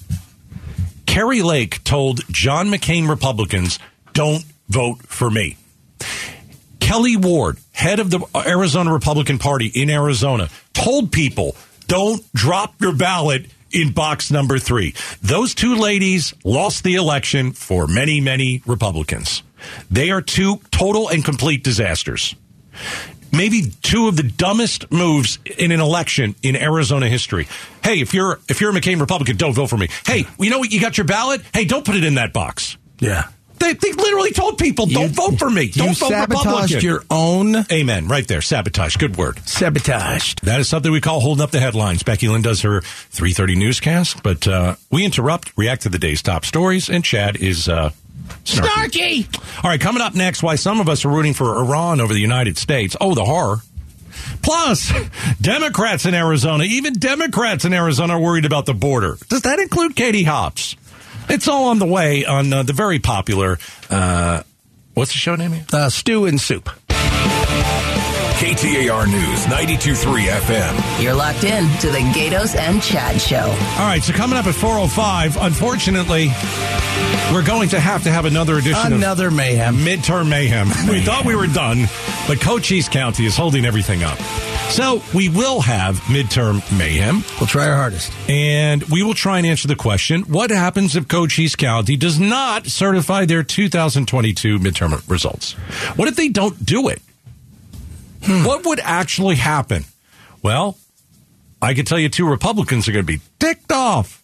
Kari 1.12 1.42
Lake 1.42 1.84
told 1.84 2.22
John 2.30 2.70
McCain 2.70 3.10
Republicans, 3.10 3.80
don't 4.14 4.46
vote 4.70 5.00
for 5.02 5.30
me. 5.30 5.58
Kelli 6.80 7.18
Ward, 7.18 7.58
head 7.74 8.00
of 8.00 8.10
the 8.10 8.26
Arizona 8.34 8.94
Republican 8.94 9.38
Party 9.38 9.68
in 9.68 9.90
Arizona, 9.90 10.48
told 10.72 11.12
people, 11.12 11.58
don't 11.88 12.24
drop 12.32 12.80
your 12.80 12.96
ballot 12.96 13.48
in 13.72 13.92
box 13.92 14.32
number 14.32 14.58
three. 14.58 14.96
Those 15.22 15.54
two 15.54 15.76
ladies 15.76 16.34
lost 16.46 16.86
the 16.86 16.96
election 16.96 17.52
for 17.52 17.88
many, 17.88 18.22
many 18.22 18.64
Republicans. 18.66 19.44
They 19.90 20.12
are 20.12 20.22
two 20.22 20.62
total 20.72 21.10
and 21.10 21.26
complete 21.26 21.62
disasters. 21.62 22.38
Maybe 23.32 23.72
two 23.82 24.08
of 24.08 24.18
the 24.18 24.24
dumbest 24.24 24.92
moves 24.92 25.40
in 25.58 25.72
an 25.72 25.80
election 25.80 26.36
in 26.44 26.56
Arizona 26.56 27.08
history. 27.08 27.48
Hey, 27.84 28.02
if 28.02 28.14
you're 28.14 28.40
if 28.50 28.62
you're 28.62 28.72
a 28.72 28.74
McCain 28.74 29.00
Republican, 29.00 29.38
don't 29.38 29.54
vote 29.54 29.68
for 29.68 29.78
me. 29.78 29.88
Hey, 30.06 30.26
you 30.40 30.50
know 30.50 30.60
what? 30.60 30.72
You 30.72 30.82
got 30.82 30.98
your 30.98 31.08
ballot. 31.08 31.42
Hey, 31.54 31.66
don't 31.66 31.86
put 31.86 31.96
it 31.96 32.04
in 32.04 32.16
that 32.16 32.34
box. 32.34 32.78
Yeah. 33.00 33.28
They, 33.62 33.74
they 33.74 33.92
literally 33.92 34.32
told 34.32 34.58
people, 34.58 34.88
don't 34.88 35.12
vote 35.12 35.38
for 35.38 35.50
me. 35.50 35.70
Don't 35.70 35.90
you 35.90 35.94
vote 35.94 36.10
sabotaged 36.10 36.46
Republican. 36.74 36.82
your 36.82 37.04
own. 37.12 37.56
Amen. 37.72 38.08
Right 38.08 38.28
there. 38.28 38.42
Sabotage. 38.42 38.98
Good 38.98 39.18
word. 39.18 39.38
Sabotaged. 39.48 40.44
That 40.44 40.60
is 40.60 40.68
something 40.68 40.92
we 40.92 41.00
call 41.00 41.20
holding 41.20 41.44
up 41.44 41.52
the 41.52 41.60
headlines. 41.60 42.02
Becky 42.02 42.28
Lynn 42.28 42.42
does 42.42 42.62
her 42.62 42.82
3.30 42.82 43.58
newscast, 43.58 44.24
but 44.24 44.48
uh, 44.48 44.78
we 44.90 45.06
interrupt, 45.06 45.56
react 45.58 45.84
to 45.84 45.90
the 45.90 46.00
day's 46.00 46.24
top 46.24 46.44
stories, 46.44 46.90
and 46.90 47.04
Chad 47.04 47.36
is... 47.38 47.70
Uh, 47.70 47.92
snarky. 48.44 49.28
All 49.64 49.70
right, 49.70 49.80
coming 49.80 50.02
up 50.02 50.16
next, 50.16 50.44
why 50.44 50.56
some 50.56 50.80
of 50.80 50.90
us 50.90 51.06
are 51.06 51.10
rooting 51.10 51.34
for 51.34 51.56
Iran 51.58 52.00
over 52.02 52.14
the 52.14 52.20
United 52.20 52.58
States. 52.58 52.96
Oh, 53.00 53.16
the 53.16 53.26
horror. 53.26 53.58
Plus, 54.42 54.92
Democrats 55.42 56.06
in 56.06 56.14
Arizona, 56.14 56.64
even 56.64 56.94
Democrats 56.94 57.66
in 57.66 57.74
Arizona 57.74 58.14
are 58.14 58.22
worried 58.22 58.46
about 58.46 58.66
the 58.66 58.74
border. 58.74 59.18
Does 59.30 59.42
that 59.42 59.60
include 59.60 59.96
Katie 59.96 60.24
Hobbs? 60.24 60.76
It's 61.30 61.48
all 61.48 61.66
on 61.70 61.80
the 61.80 61.86
way 61.86 62.26
on 62.26 62.52
uh, 62.52 62.64
the 62.64 62.74
very 62.74 63.00
popular, 63.00 63.58
uh, 63.90 64.44
what's 64.94 65.12
the 65.12 65.18
show 65.18 65.36
name? 65.36 65.66
Uh, 65.72 65.90
Stew 65.90 66.26
and 66.26 66.42
Soup. 66.42 66.70
KTAR 68.42 69.08
News 69.08 69.46
92.3 69.46 70.26
FM. 70.26 71.04
You're 71.04 71.14
locked 71.14 71.44
in 71.44 71.70
to 71.78 71.92
the 71.92 72.00
Gaydos 72.00 72.56
and 72.56 72.82
Chad 72.82 73.22
Show. 73.22 73.38
All 73.38 73.86
right, 73.86 74.02
so 74.02 74.14
coming 74.14 74.36
up 74.36 74.48
at 74.48 74.56
4.05, 74.56 75.38
unfortunately, 75.46 76.30
we're 77.32 77.46
going 77.46 77.70
to 77.70 77.80
have 77.80 78.02
to 78.02 78.12
have 78.12 78.26
another 78.26 78.58
edition 78.58 78.94
Another 78.94 79.28
of 79.28 79.34
mayhem. 79.36 79.76
Midterm 79.76 80.28
Mayhem. 80.28 80.70
We 80.90 81.02
thought 81.02 81.24
we 81.24 81.36
were 81.36 81.46
done, 81.46 81.86
but 82.28 82.42
Cochise 82.42 82.90
County 82.90 83.26
is 83.28 83.38
holding 83.38 83.64
everything 83.64 84.02
up. 84.02 84.18
So 84.72 85.04
we 85.14 85.30
will 85.30 85.62
have 85.62 85.98
midterm 86.06 86.64
mayhem. 86.76 87.24
We'll 87.40 87.46
try 87.46 87.70
our 87.70 87.76
hardest. 87.76 88.12
And 88.28 88.82
we 88.86 89.04
will 89.04 89.14
try 89.14 89.38
and 89.38 89.46
answer 89.46 89.68
the 89.68 89.76
question 89.76 90.24
what 90.24 90.50
happens 90.50 90.96
if 90.96 91.08
Cochise 91.08 91.56
County 91.56 91.96
does 91.96 92.20
not 92.20 92.66
certify 92.66 93.26
their 93.26 93.44
2022 93.44 94.58
midterm 94.58 95.08
results? 95.08 95.54
What 95.96 96.08
if 96.08 96.16
they 96.16 96.30
don't 96.30 96.66
do 96.66 96.88
it? 96.88 97.04
What 98.28 98.66
would 98.66 98.80
actually 98.80 99.36
happen? 99.36 99.84
Well, 100.44 100.78
I 101.62 101.74
can 101.74 101.86
tell 101.86 102.00
you 102.00 102.10
two 102.10 102.28
Republicans 102.28 102.88
are 102.88 102.92
going 102.92 103.06
to 103.06 103.12
be 103.12 103.22
ticked 103.40 103.72
off 103.72 104.24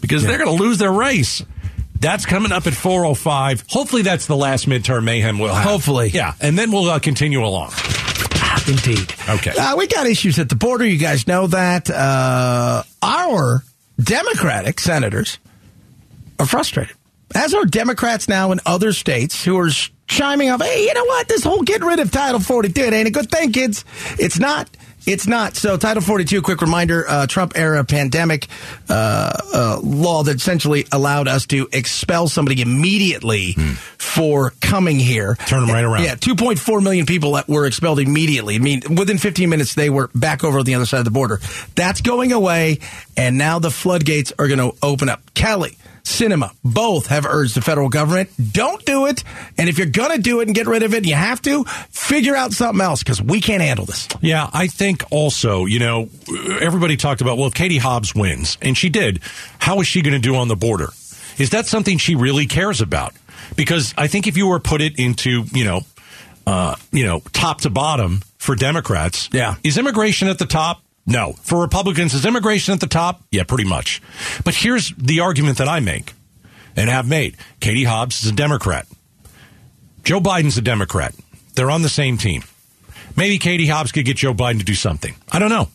because 0.00 0.22
they're 0.24 0.38
going 0.38 0.56
to 0.56 0.62
lose 0.62 0.78
their 0.78 0.92
race. 0.92 1.42
That's 1.98 2.26
coming 2.26 2.52
up 2.52 2.66
at 2.66 2.74
405. 2.74 3.64
Hopefully 3.68 4.02
that's 4.02 4.26
the 4.26 4.36
last 4.36 4.66
midterm 4.66 5.04
mayhem 5.04 5.38
we'll 5.38 5.54
have. 5.54 5.64
Hopefully. 5.64 6.10
Yeah, 6.12 6.34
and 6.40 6.58
then 6.58 6.70
we'll 6.70 6.90
uh, 6.90 6.98
continue 6.98 7.44
along. 7.44 7.72
Indeed. 8.66 9.14
Okay. 9.28 9.52
Uh, 9.58 9.76
we 9.76 9.86
got 9.86 10.06
issues 10.06 10.38
at 10.38 10.48
the 10.48 10.54
border. 10.56 10.86
You 10.86 10.98
guys 10.98 11.26
know 11.26 11.46
that. 11.48 11.90
Uh, 11.90 12.82
our 13.02 13.62
Democratic 14.02 14.80
senators 14.80 15.38
are 16.38 16.46
frustrated, 16.46 16.96
as 17.34 17.54
are 17.54 17.64
Democrats 17.64 18.28
now 18.28 18.52
in 18.52 18.60
other 18.66 18.92
states 18.92 19.44
who 19.44 19.58
are 19.58 19.70
sh- 19.70 19.90
chiming 20.06 20.48
up. 20.48 20.62
Hey, 20.62 20.84
you 20.86 20.94
know 20.94 21.04
what? 21.04 21.28
This 21.28 21.44
whole 21.44 21.62
get 21.62 21.82
rid 21.82 22.00
of 22.00 22.10
Title 22.10 22.40
42 22.40 22.80
it 22.80 22.92
ain't 22.92 23.08
a 23.08 23.10
good 23.10 23.30
thing, 23.30 23.52
kids. 23.52 23.84
It's 24.18 24.38
not. 24.38 24.68
It's 25.06 25.26
not. 25.26 25.54
So, 25.54 25.76
Title 25.76 26.02
42, 26.02 26.40
quick 26.40 26.62
reminder 26.62 27.04
uh, 27.06 27.26
Trump 27.26 27.52
era 27.56 27.84
pandemic 27.84 28.46
uh, 28.88 29.32
uh, 29.52 29.80
law 29.82 30.22
that 30.22 30.36
essentially 30.36 30.86
allowed 30.92 31.28
us 31.28 31.46
to 31.48 31.68
expel 31.72 32.26
somebody 32.26 32.62
immediately 32.62 33.52
for 33.98 34.54
coming 34.62 34.98
here. 34.98 35.36
Turn 35.46 35.60
them 35.60 35.70
right 35.70 35.84
around. 35.84 36.04
Yeah, 36.04 36.14
2.4 36.14 36.82
million 36.82 37.04
people 37.04 37.32
that 37.32 37.48
were 37.48 37.66
expelled 37.66 37.98
immediately. 37.98 38.54
I 38.54 38.60
mean, 38.60 38.82
within 38.96 39.18
15 39.18 39.50
minutes, 39.50 39.74
they 39.74 39.90
were 39.90 40.08
back 40.14 40.42
over 40.42 40.60
on 40.60 40.64
the 40.64 40.74
other 40.74 40.86
side 40.86 41.00
of 41.00 41.04
the 41.04 41.10
border. 41.10 41.38
That's 41.74 42.00
going 42.00 42.32
away, 42.32 42.78
and 43.14 43.36
now 43.36 43.58
the 43.58 43.70
floodgates 43.70 44.32
are 44.38 44.48
going 44.48 44.58
to 44.58 44.72
open 44.82 45.10
up. 45.10 45.20
Kelly, 45.34 45.76
Sinema, 46.04 46.50
both 46.62 47.06
have 47.06 47.24
urged 47.26 47.54
the 47.56 47.60
federal 47.62 47.88
government, 47.88 48.30
don't 48.52 48.84
do 48.84 49.06
it. 49.06 49.24
And 49.58 49.68
if 49.68 49.78
you're 49.78 49.86
going 49.86 50.12
to 50.12 50.20
do 50.22 50.40
it 50.40 50.46
and 50.48 50.54
get 50.54 50.66
rid 50.66 50.82
of 50.82 50.92
it, 50.94 50.98
and 50.98 51.06
you 51.06 51.14
have 51.14 51.40
to, 51.42 51.64
figure 51.90 52.36
out 52.36 52.52
something 52.52 52.80
else 52.84 53.02
because 53.02 53.20
we 53.22 53.40
can't 53.40 53.62
handle 53.62 53.86
this. 53.86 54.06
Yeah, 54.20 54.48
I 54.52 54.66
think 54.66 55.02
also, 55.10 55.64
you 55.64 55.78
know, 55.78 56.08
everybody 56.60 56.96
talked 56.98 57.22
about, 57.22 57.38
well, 57.38 57.46
if 57.48 57.54
Katie 57.54 57.78
Hobbs 57.78 58.14
wins, 58.14 58.58
and 58.60 58.76
she 58.76 58.90
did, 58.90 59.20
how 59.58 59.80
is 59.80 59.86
she 59.88 60.02
going 60.02 60.12
to 60.12 60.20
do 60.20 60.36
on 60.36 60.48
the 60.48 60.56
border? 60.56 60.90
Is 61.38 61.50
that 61.50 61.66
something 61.66 61.98
she 61.98 62.14
really 62.14 62.46
cares 62.46 62.80
about? 62.82 63.14
Because 63.56 63.94
I 63.96 64.06
think 64.06 64.26
if 64.26 64.36
you 64.36 64.46
were 64.46 64.60
put 64.60 64.80
it 64.82 64.98
into, 64.98 65.44
you 65.52 65.64
know, 65.64 65.80
uh, 66.46 66.76
you 66.92 67.04
know, 67.06 67.20
top 67.32 67.62
to 67.62 67.70
bottom 67.70 68.20
for 68.38 68.54
Democrats, 68.54 69.30
Yeah. 69.32 69.54
is 69.64 69.78
immigration 69.78 70.28
at 70.28 70.38
the 70.38 70.46
top? 70.46 70.82
No. 71.06 71.34
For 71.42 71.60
Republicans, 71.60 72.14
is 72.14 72.24
immigration 72.24 72.72
at 72.72 72.80
the 72.80 72.86
top? 72.86 73.22
Yeah, 73.30 73.44
pretty 73.44 73.64
much. 73.64 74.00
But 74.44 74.54
here's 74.54 74.90
the 74.96 75.20
argument 75.20 75.58
that 75.58 75.68
I 75.68 75.80
make 75.80 76.14
and 76.76 76.88
have 76.88 77.08
made. 77.08 77.36
Katie 77.60 77.84
Hobbs 77.84 78.22
is 78.24 78.30
a 78.30 78.34
Democrat. 78.34 78.86
Joe 80.02 80.20
Biden's 80.20 80.58
a 80.58 80.62
Democrat. 80.62 81.14
They're 81.54 81.70
on 81.70 81.82
the 81.82 81.88
same 81.88 82.18
team. 82.18 82.42
Maybe 83.16 83.38
Katie 83.38 83.66
Hobbs 83.66 83.92
could 83.92 84.04
get 84.04 84.16
Joe 84.16 84.34
Biden 84.34 84.58
to 84.58 84.64
do 84.64 84.74
something. 84.74 85.14
I 85.30 85.38
don't 85.38 85.50
know. 85.50 85.68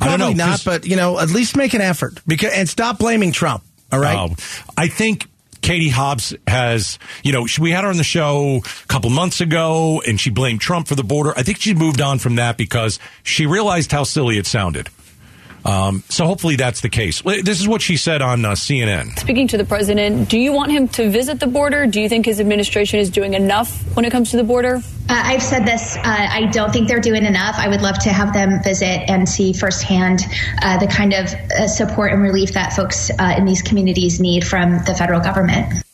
I 0.00 0.08
don't 0.08 0.18
know. 0.18 0.32
not, 0.32 0.62
but 0.64 0.86
you 0.86 0.96
know, 0.96 1.18
at 1.18 1.30
least 1.30 1.56
make 1.56 1.74
an 1.74 1.80
effort 1.82 2.20
because 2.26 2.52
and 2.52 2.68
stop 2.68 2.98
blaming 2.98 3.32
Trump. 3.32 3.62
All 3.92 4.00
right. 4.00 4.16
Oh, 4.16 4.34
I 4.76 4.88
think 4.88 5.26
Katie 5.66 5.88
Hobbs 5.88 6.32
has, 6.46 6.96
you 7.24 7.32
know, 7.32 7.44
we 7.58 7.72
had 7.72 7.82
her 7.82 7.90
on 7.90 7.96
the 7.96 8.04
show 8.04 8.58
a 8.58 8.86
couple 8.86 9.10
months 9.10 9.40
ago 9.40 10.00
and 10.06 10.20
she 10.20 10.30
blamed 10.30 10.60
Trump 10.60 10.86
for 10.86 10.94
the 10.94 11.02
border. 11.02 11.32
I 11.36 11.42
think 11.42 11.60
she 11.60 11.74
moved 11.74 12.00
on 12.00 12.20
from 12.20 12.36
that 12.36 12.56
because 12.56 13.00
she 13.24 13.46
realized 13.46 13.90
how 13.90 14.04
silly 14.04 14.38
it 14.38 14.46
sounded. 14.46 14.90
Um, 15.66 16.04
so 16.08 16.26
hopefully 16.26 16.56
that's 16.56 16.80
the 16.80 16.88
case. 16.88 17.22
This 17.22 17.60
is 17.60 17.66
what 17.66 17.82
she 17.82 17.96
said 17.96 18.22
on 18.22 18.44
uh, 18.44 18.52
CNN. 18.52 19.18
Speaking 19.18 19.48
to 19.48 19.58
the 19.58 19.64
president, 19.64 20.28
do 20.28 20.38
you 20.38 20.52
want 20.52 20.70
him 20.70 20.86
to 20.88 21.10
visit 21.10 21.40
the 21.40 21.48
border? 21.48 21.86
Do 21.86 22.00
you 22.00 22.08
think 22.08 22.24
his 22.24 22.40
administration 22.40 23.00
is 23.00 23.10
doing 23.10 23.34
enough 23.34 23.82
when 23.96 24.04
it 24.04 24.12
comes 24.12 24.30
to 24.30 24.36
the 24.36 24.44
border? 24.44 24.76
Uh, 25.08 25.22
I've 25.24 25.42
said 25.42 25.66
this. 25.66 25.96
Uh, 25.96 26.02
I 26.04 26.46
don't 26.52 26.72
think 26.72 26.88
they're 26.88 27.00
doing 27.00 27.24
enough. 27.24 27.56
I 27.58 27.68
would 27.68 27.82
love 27.82 27.98
to 28.00 28.10
have 28.10 28.32
them 28.32 28.62
visit 28.62 29.08
and 29.08 29.28
see 29.28 29.52
firsthand 29.52 30.20
uh, 30.62 30.78
the 30.78 30.86
kind 30.86 31.12
of 31.12 31.26
uh, 31.26 31.68
support 31.68 32.12
and 32.12 32.22
relief 32.22 32.52
that 32.52 32.72
folks 32.72 33.10
uh, 33.10 33.34
in 33.36 33.44
these 33.44 33.62
communities 33.62 34.20
need 34.20 34.44
from 34.46 34.84
the 34.84 34.94
federal 34.94 35.20
government. 35.20 35.85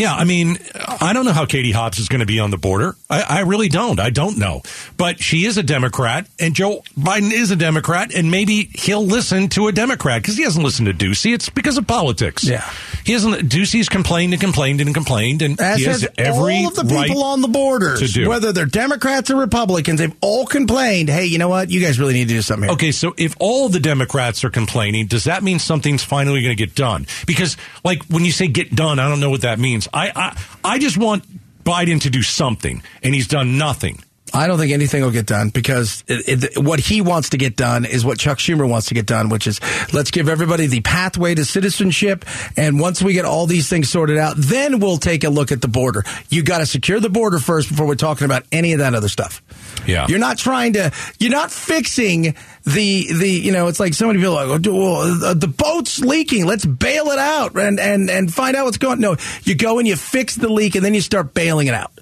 Yeah, 0.00 0.14
I 0.14 0.24
mean, 0.24 0.56
I 0.74 1.12
don't 1.12 1.26
know 1.26 1.32
how 1.34 1.44
Katie 1.44 1.72
Hobbs 1.72 1.98
is 1.98 2.08
going 2.08 2.20
to 2.20 2.26
be 2.26 2.40
on 2.40 2.50
the 2.50 2.56
border. 2.56 2.96
I, 3.10 3.20
I 3.20 3.40
really 3.40 3.68
don't. 3.68 4.00
I 4.00 4.08
don't 4.08 4.38
know. 4.38 4.62
But 4.96 5.20
she 5.22 5.44
is 5.44 5.58
a 5.58 5.62
Democrat, 5.62 6.26
and 6.38 6.54
Joe 6.54 6.82
Biden 6.98 7.30
is 7.30 7.50
a 7.50 7.56
Democrat, 7.56 8.14
and 8.14 8.30
maybe 8.30 8.70
he'll 8.72 9.04
listen 9.04 9.50
to 9.50 9.68
a 9.68 9.72
Democrat 9.72 10.22
because 10.22 10.38
he 10.38 10.44
hasn't 10.44 10.64
listened 10.64 10.86
to 10.86 10.94
Ducey. 10.94 11.34
It's 11.34 11.50
because 11.50 11.76
of 11.76 11.86
politics. 11.86 12.44
Yeah, 12.44 12.66
he 13.04 13.12
hasn't. 13.12 13.48
Ducey's 13.48 13.88
complained 13.88 14.32
and 14.32 14.40
complained 14.40 14.80
and 14.80 14.94
complained, 14.94 15.42
and 15.42 15.60
As 15.60 15.78
he 15.78 15.84
has 15.84 16.06
every 16.16 16.58
all 16.58 16.68
of 16.68 16.74
the 16.76 16.82
people 16.82 16.96
right 16.96 17.10
on 17.10 17.40
the 17.40 17.48
borders, 17.48 18.12
do. 18.12 18.28
whether 18.28 18.52
they're 18.52 18.66
Democrats 18.66 19.30
or 19.30 19.36
Republicans, 19.36 19.98
they've 19.98 20.14
all 20.20 20.46
complained. 20.46 21.08
Hey, 21.08 21.26
you 21.26 21.38
know 21.38 21.48
what? 21.48 21.70
You 21.70 21.80
guys 21.80 21.98
really 21.98 22.14
need 22.14 22.28
to 22.28 22.34
do 22.34 22.42
something 22.42 22.68
here. 22.68 22.74
Okay, 22.74 22.92
so 22.92 23.14
if 23.16 23.34
all 23.40 23.68
the 23.68 23.80
Democrats 23.80 24.44
are 24.44 24.50
complaining, 24.50 25.06
does 25.06 25.24
that 25.24 25.42
mean 25.42 25.58
something's 25.58 26.02
finally 26.04 26.42
going 26.42 26.56
to 26.56 26.66
get 26.66 26.74
done? 26.74 27.06
Because, 27.26 27.56
like, 27.84 28.04
when 28.04 28.24
you 28.24 28.32
say 28.32 28.48
get 28.48 28.74
done, 28.74 28.98
I 28.98 29.08
don't 29.08 29.20
know 29.20 29.30
what 29.30 29.42
that 29.42 29.58
means. 29.58 29.88
I, 29.92 30.12
I, 30.14 30.42
I 30.74 30.78
just 30.78 30.96
want 30.96 31.24
Biden 31.64 32.00
to 32.02 32.10
do 32.10 32.22
something, 32.22 32.82
and 33.02 33.14
he's 33.14 33.28
done 33.28 33.58
nothing. 33.58 34.02
I 34.32 34.46
don't 34.46 34.58
think 34.58 34.72
anything 34.72 35.02
will 35.02 35.10
get 35.10 35.26
done 35.26 35.50
because 35.50 36.04
it, 36.06 36.44
it, 36.44 36.58
what 36.58 36.80
he 36.80 37.00
wants 37.00 37.30
to 37.30 37.36
get 37.36 37.56
done 37.56 37.84
is 37.84 38.04
what 38.04 38.18
Chuck 38.18 38.38
Schumer 38.38 38.68
wants 38.68 38.88
to 38.88 38.94
get 38.94 39.06
done, 39.06 39.28
which 39.28 39.46
is 39.46 39.60
let's 39.92 40.10
give 40.10 40.28
everybody 40.28 40.66
the 40.66 40.80
pathway 40.80 41.34
to 41.34 41.44
citizenship. 41.44 42.24
And 42.56 42.80
once 42.80 43.02
we 43.02 43.12
get 43.12 43.24
all 43.24 43.46
these 43.46 43.68
things 43.68 43.90
sorted 43.90 44.18
out, 44.18 44.34
then 44.36 44.80
we'll 44.80 44.98
take 44.98 45.24
a 45.24 45.30
look 45.30 45.52
at 45.52 45.60
the 45.60 45.68
border. 45.68 46.04
You 46.28 46.42
got 46.42 46.58
to 46.58 46.66
secure 46.66 47.00
the 47.00 47.10
border 47.10 47.38
first 47.38 47.68
before 47.68 47.86
we're 47.86 47.94
talking 47.94 48.24
about 48.24 48.44
any 48.52 48.72
of 48.72 48.78
that 48.78 48.94
other 48.94 49.08
stuff. 49.08 49.42
Yeah. 49.86 50.06
You're 50.08 50.18
not 50.18 50.38
trying 50.38 50.74
to, 50.74 50.92
you're 51.18 51.30
not 51.30 51.50
fixing 51.50 52.34
the, 52.64 53.12
the, 53.12 53.28
you 53.28 53.52
know, 53.52 53.68
it's 53.68 53.80
like 53.80 53.94
so 53.94 54.06
many 54.06 54.18
people 54.18 54.36
are 54.36 54.46
like, 54.46 54.66
oh, 54.66 54.74
well, 54.74 55.24
uh, 55.24 55.34
the 55.34 55.48
boat's 55.48 56.00
leaking. 56.00 56.46
Let's 56.46 56.64
bail 56.64 57.06
it 57.08 57.18
out 57.18 57.56
and, 57.56 57.80
and, 57.80 58.10
and 58.10 58.32
find 58.32 58.56
out 58.56 58.66
what's 58.66 58.78
going 58.78 59.00
No, 59.00 59.16
you 59.44 59.54
go 59.54 59.78
and 59.78 59.88
you 59.88 59.96
fix 59.96 60.36
the 60.36 60.48
leak 60.48 60.74
and 60.74 60.84
then 60.84 60.94
you 60.94 61.00
start 61.00 61.34
bailing 61.34 61.66
it 61.66 61.74
out. 61.74 61.92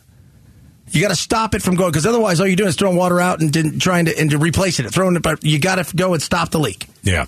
You 0.91 1.01
got 1.01 1.09
to 1.09 1.17
stop 1.17 1.55
it 1.55 1.63
from 1.63 1.77
going 1.77 1.91
because 1.91 2.07
otherwise, 2.07 2.41
all 2.41 2.47
you're 2.47 2.57
doing 2.57 2.69
is 2.69 2.77
throwing 2.77 2.97
water 2.97 3.21
out 3.21 3.41
and 3.41 3.81
trying 3.81 4.07
to 4.07 4.19
and 4.19 4.31
to 4.31 4.39
replace 4.39 4.81
it, 4.81 4.91
throwing 4.91 5.17
it. 5.17 5.23
But 5.23 5.45
you 5.45 5.59
got 5.59 5.85
to 5.85 5.97
go 5.97 6.15
and 6.15 6.23
stop 6.23 6.51
the 6.51 6.59
leak. 6.59 6.87
Yeah. 7.03 7.27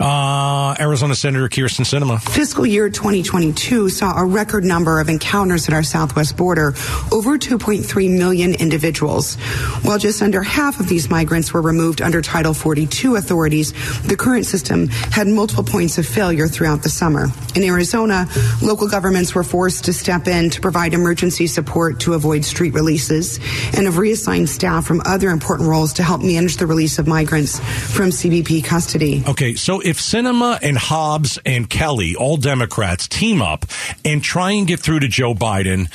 Uh, 0.00 0.74
Arizona 0.80 1.14
Senator 1.14 1.48
Kyrsten 1.48 1.84
Sinema. 1.84 2.20
Fiscal 2.20 2.66
year 2.66 2.88
2022 2.88 3.88
saw 3.88 4.18
a 4.18 4.24
record 4.24 4.64
number 4.64 5.00
of 5.00 5.08
encounters 5.08 5.68
at 5.68 5.74
our 5.74 5.82
southwest 5.82 6.36
border, 6.36 6.74
over 7.12 7.38
2.3 7.38 8.18
million 8.18 8.54
individuals. 8.54 9.36
While 9.82 9.98
just 9.98 10.22
under 10.22 10.42
half 10.42 10.80
of 10.80 10.88
these 10.88 11.08
migrants 11.10 11.52
were 11.52 11.62
removed 11.62 12.02
under 12.02 12.20
Title 12.22 12.54
42 12.54 13.16
authorities, 13.16 13.72
the 14.02 14.16
current 14.16 14.46
system 14.46 14.88
had 14.88 15.28
multiple 15.28 15.64
points 15.64 15.98
of 15.98 16.06
failure 16.06 16.48
throughout 16.48 16.82
the 16.82 16.88
summer. 16.88 17.28
In 17.54 17.62
Arizona, 17.62 18.26
local 18.62 18.88
governments 18.88 19.34
were 19.34 19.44
forced 19.44 19.84
to 19.84 19.92
step 19.92 20.26
in 20.26 20.50
to 20.50 20.60
provide 20.60 20.94
emergency 20.94 21.46
support 21.46 22.00
to 22.00 22.14
avoid 22.14 22.44
street 22.44 22.74
releases 22.74 23.38
and 23.76 23.86
have 23.86 23.98
reassigned 23.98 24.48
staff 24.48 24.84
from 24.84 25.00
other 25.04 25.30
important 25.30 25.68
roles 25.68 25.92
to 25.94 26.02
help 26.02 26.22
manage 26.22 26.56
the 26.56 26.66
release 26.66 26.98
of 26.98 27.06
migrants 27.06 27.60
from 27.94 28.10
CBP 28.10 28.64
custody. 28.64 29.22
Okay, 29.28 29.54
so 29.54 29.73
if 29.80 29.98
Sinema 29.98 30.58
and 30.62 30.76
Hobbs 30.76 31.38
and 31.46 31.68
Kelly, 31.68 32.14
all 32.16 32.36
Democrats, 32.36 33.08
team 33.08 33.40
up 33.42 33.64
and 34.04 34.22
try 34.22 34.52
and 34.52 34.66
get 34.66 34.80
through 34.80 35.00
to 35.00 35.08
Joe 35.08 35.34
Biden, 35.34 35.90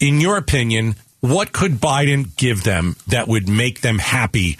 in 0.00 0.20
your 0.20 0.36
opinion, 0.36 0.96
what 1.20 1.52
could 1.52 1.74
Biden 1.74 2.34
give 2.36 2.64
them 2.64 2.96
that 3.08 3.28
would 3.28 3.48
make 3.48 3.80
them 3.80 3.98
happy 3.98 4.58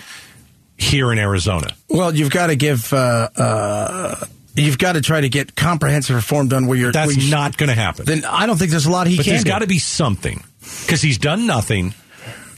here 0.79 1.13
in 1.13 1.19
Arizona? 1.19 1.69
Well, 1.89 2.15
you've 2.15 2.31
got 2.31 2.49
to 2.49 2.57
give. 2.57 2.93
Uh, 2.93 3.29
uh, 3.37 4.25
You've 4.55 4.77
got 4.77 4.93
to 4.93 5.01
try 5.01 5.23
to 5.23 5.31
get 5.31 5.57
comprehensive 5.57 6.15
reform 6.15 6.49
done 6.49 6.67
where 6.67 6.77
you're. 6.77 6.93
That's 6.93 7.17
where 7.17 7.19
you- 7.25 7.31
not 7.31 7.57
going 7.57 7.71
to 7.71 7.75
happen. 7.75 8.05
Then 8.05 8.27
I 8.27 8.45
don't 8.45 8.59
think 8.59 8.71
there's 8.71 8.85
a 8.85 8.91
lot 8.91 9.07
he 9.07 9.17
but 9.17 9.25
can. 9.25 9.33
there's 9.33 9.45
got 9.45 9.61
to 9.61 9.67
be 9.67 9.79
something 9.79 10.43
because 10.83 11.01
he's 11.01 11.17
done 11.17 11.47
nothing. 11.47 11.95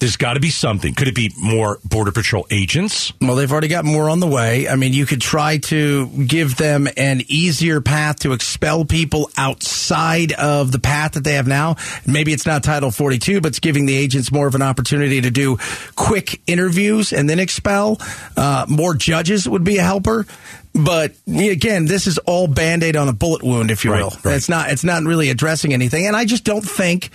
There's 0.01 0.17
got 0.17 0.35
to 0.35 0.41
be 0.41 0.51
something. 0.51 0.95
Could 0.95 1.09
it 1.09 1.15
be 1.15 1.33
more 1.39 1.79
Border 1.85 2.13
Patrol 2.13 2.47
agents? 2.51 3.13
Well, 3.21 3.37
they've 3.37 3.51
already 3.51 3.69
got 3.69 3.85
more 3.85 4.11
on 4.11 4.21
the 4.21 4.27
way. 4.27 4.69
I 4.69 4.77
mean, 4.77 4.93
you 4.93 5.07
could 5.07 5.21
try 5.21 5.59
to 5.59 6.07
give 6.27 6.57
them 6.57 6.87
an 6.97 7.23
easier 7.29 7.81
path 7.81 8.21
to 8.21 8.33
expel 8.33 8.85
people 8.85 9.31
outside 9.37 10.33
of 10.33 10.73
the 10.73 10.79
path 10.79 11.13
that 11.13 11.25
they 11.25 11.35
have 11.35 11.47
now. 11.47 11.77
Maybe 12.07 12.33
it's 12.33 12.47
not 12.47 12.63
Title 12.63 12.91
42, 12.91 13.41
but 13.41 13.49
it's 13.49 13.61
giving 13.61 13.87
the 13.87 13.97
agents 13.97 14.31
more 14.31 14.47
of 14.47 14.55
an 14.55 14.63
opportunity 14.63 15.21
to 15.23 15.31
do 15.31 15.59
quick 15.97 16.41
interviews 16.47 17.13
and 17.13 17.29
then 17.31 17.39
expel. 17.39 17.99
Uh, 18.37 18.67
more 18.69 18.95
judges 18.95 19.49
would 19.49 19.65
be 19.65 19.79
a 19.79 19.83
helper. 19.83 20.27
But 20.75 21.13
again, 21.29 21.85
this 21.87 22.09
is 22.09 22.19
all 22.19 22.49
band-aid 22.49 22.97
on 22.97 23.09
a 23.09 23.13
bullet 23.13 23.45
wound, 23.45 23.71
if 23.71 23.85
you 23.85 23.93
Right, 23.93 24.03
will. 24.03 24.13
right. 24.25 24.35
It's 24.37 24.49
not. 24.49 24.71
It's 24.71 24.83
not 24.83 25.05
really 25.05 25.31
addressing 25.31 25.73
anything. 25.73 26.07
And 26.09 26.17
I 26.17 26.25
just 26.25 26.43
don't 26.43 26.65
think 26.69 27.11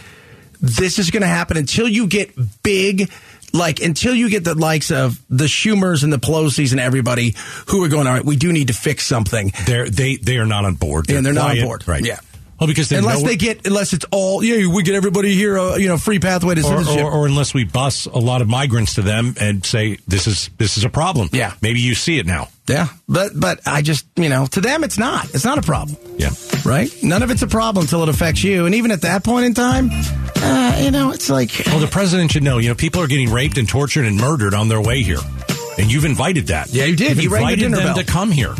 this 0.61 0.99
is 0.99 1.11
going 1.11 1.21
to 1.21 1.27
happen 1.27 1.57
until 1.57 1.87
you 1.87 2.07
get 2.07 2.31
big, 2.63 3.11
like 3.53 3.81
until 3.81 4.13
you 4.13 4.29
get 4.29 4.43
the 4.43 4.55
likes 4.55 4.91
of 4.91 5.19
the 5.29 5.45
Schumers 5.45 6.03
and 6.03 6.11
the 6.13 6.19
Pelosi's 6.19 6.71
and 6.71 6.79
everybody 6.81 7.35
who 7.67 7.83
are 7.83 7.89
going. 7.89 8.07
All 8.07 8.13
right, 8.13 8.25
we 8.25 8.35
do 8.35 8.51
need 8.51 8.67
to 8.67 8.73
fix 8.73 9.05
something. 9.07 9.51
They're 9.65 9.89
they 9.89 10.17
they 10.17 10.37
are 10.37 10.45
not 10.45 10.65
on 10.65 10.75
board. 10.75 11.09
Yeah, 11.09 11.21
they're 11.21 11.33
not 11.33 11.57
on 11.57 11.63
board. 11.63 11.87
right? 11.87 12.03
Yeah. 12.05 12.19
Well, 12.59 12.67
because 12.67 12.91
unless 12.91 13.23
they 13.23 13.37
get, 13.37 13.65
unless 13.65 13.93
it's 13.93 14.05
all, 14.11 14.43
yeah, 14.43 14.67
we 14.67 14.83
get 14.83 14.95
everybody 14.95 15.33
here, 15.33 15.57
uh, 15.57 15.77
you 15.77 15.87
know, 15.87 15.97
free 15.97 16.19
pathway 16.19 16.55
to 16.55 16.61
or, 16.61 16.63
citizenship. 16.63 17.05
or, 17.05 17.11
or 17.11 17.25
unless 17.27 17.53
we 17.53 17.63
bus 17.63 18.05
a 18.05 18.17
lot 18.17 18.41
of 18.41 18.49
migrants 18.49 18.95
to 18.95 19.01
them 19.01 19.33
and 19.39 19.65
say 19.65 19.97
this 20.07 20.27
is 20.27 20.49
this 20.57 20.77
is 20.77 20.83
a 20.83 20.89
problem. 20.89 21.29
Yeah. 21.31 21.53
maybe 21.61 21.79
you 21.79 21.95
see 21.95 22.19
it 22.19 22.25
now. 22.25 22.49
yeah, 22.67 22.87
but 23.07 23.31
but 23.39 23.61
I 23.65 23.81
just, 23.81 24.05
you 24.17 24.27
know, 24.27 24.45
to 24.47 24.59
them 24.59 24.83
it's 24.83 24.97
not. 24.97 25.33
It's 25.33 25.45
not 25.45 25.57
a 25.57 25.61
problem. 25.61 25.97
Yeah, 26.17 26.31
right. 26.65 26.91
None 27.01 27.23
of 27.23 27.31
it's 27.31 27.41
a 27.43 27.47
problem 27.47 27.83
until 27.85 28.03
it 28.03 28.09
affects 28.09 28.43
you, 28.43 28.65
and 28.65 28.75
even 28.75 28.91
at 28.91 29.01
that 29.03 29.23
point 29.23 29.45
in 29.45 29.53
time, 29.53 29.89
uh, 30.35 30.79
you 30.83 30.91
know, 30.91 31.11
it's 31.11 31.29
like, 31.29 31.51
Well, 31.67 31.79
the 31.79 31.87
president 31.87 32.31
should 32.31 32.43
know. 32.43 32.57
You 32.57 32.69
know, 32.69 32.75
people 32.75 33.01
are 33.01 33.07
getting 33.07 33.31
raped 33.31 33.57
and 33.57 33.69
tortured 33.69 34.03
and 34.05 34.17
murdered 34.17 34.53
on 34.53 34.67
their 34.67 34.81
way 34.81 35.01
here, 35.01 35.19
and 35.77 35.89
you've 35.89 36.03
invited 36.05 36.47
that. 36.47 36.73
Yeah, 36.73 36.83
you 36.85 36.97
did. 36.97 37.15
You've 37.15 37.23
You 37.23 37.29
the 37.29 37.35
invited 37.37 37.71
them 37.71 37.83
bell. 37.83 37.95
to 37.95 38.03
come 38.03 38.31
here, 38.31 38.53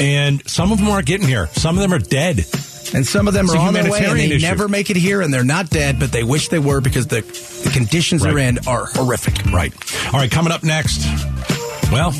and 0.00 0.48
some 0.48 0.72
of 0.72 0.78
them 0.78 0.88
aren't 0.88 1.06
getting 1.06 1.28
here. 1.28 1.48
Some 1.48 1.76
of 1.76 1.82
them 1.82 1.92
are 1.92 1.98
dead. 1.98 2.46
And 2.94 3.06
some 3.06 3.28
of 3.28 3.34
them 3.34 3.44
It's 3.46 3.54
are 3.54 3.58
on 3.58 3.72
their 3.74 3.90
way 3.90 4.04
and 4.04 4.18
they 4.18 4.32
issue. 4.32 4.46
never 4.46 4.68
make 4.68 4.90
it 4.90 4.96
here 4.96 5.20
and 5.20 5.32
they're 5.32 5.44
not 5.44 5.70
dead, 5.70 5.98
but 6.00 6.10
they 6.12 6.24
wish 6.24 6.48
they 6.48 6.58
were 6.58 6.80
because 6.80 7.06
the, 7.06 7.20
the 7.64 7.70
conditions 7.72 8.22
they're 8.22 8.38
in 8.38 8.58
are 8.66 8.86
horrific. 8.86 9.44
Right. 9.52 9.72
All 10.12 10.18
right, 10.20 10.30
coming 10.30 10.52
up 10.52 10.62
next. 10.64 11.04
Well, 11.92 12.10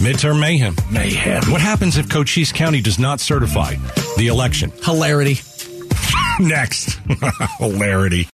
midterm 0.00 0.40
mayhem. 0.40 0.76
Mayhem. 0.90 1.50
What 1.50 1.60
happens 1.60 1.96
if 1.98 2.08
Cochise 2.08 2.52
County 2.52 2.80
does 2.80 2.98
not 2.98 3.20
certify 3.20 3.74
the 4.16 4.28
election? 4.28 4.72
Hilarity. 4.82 5.40
next. 6.40 6.98
Hilarity. 7.58 8.28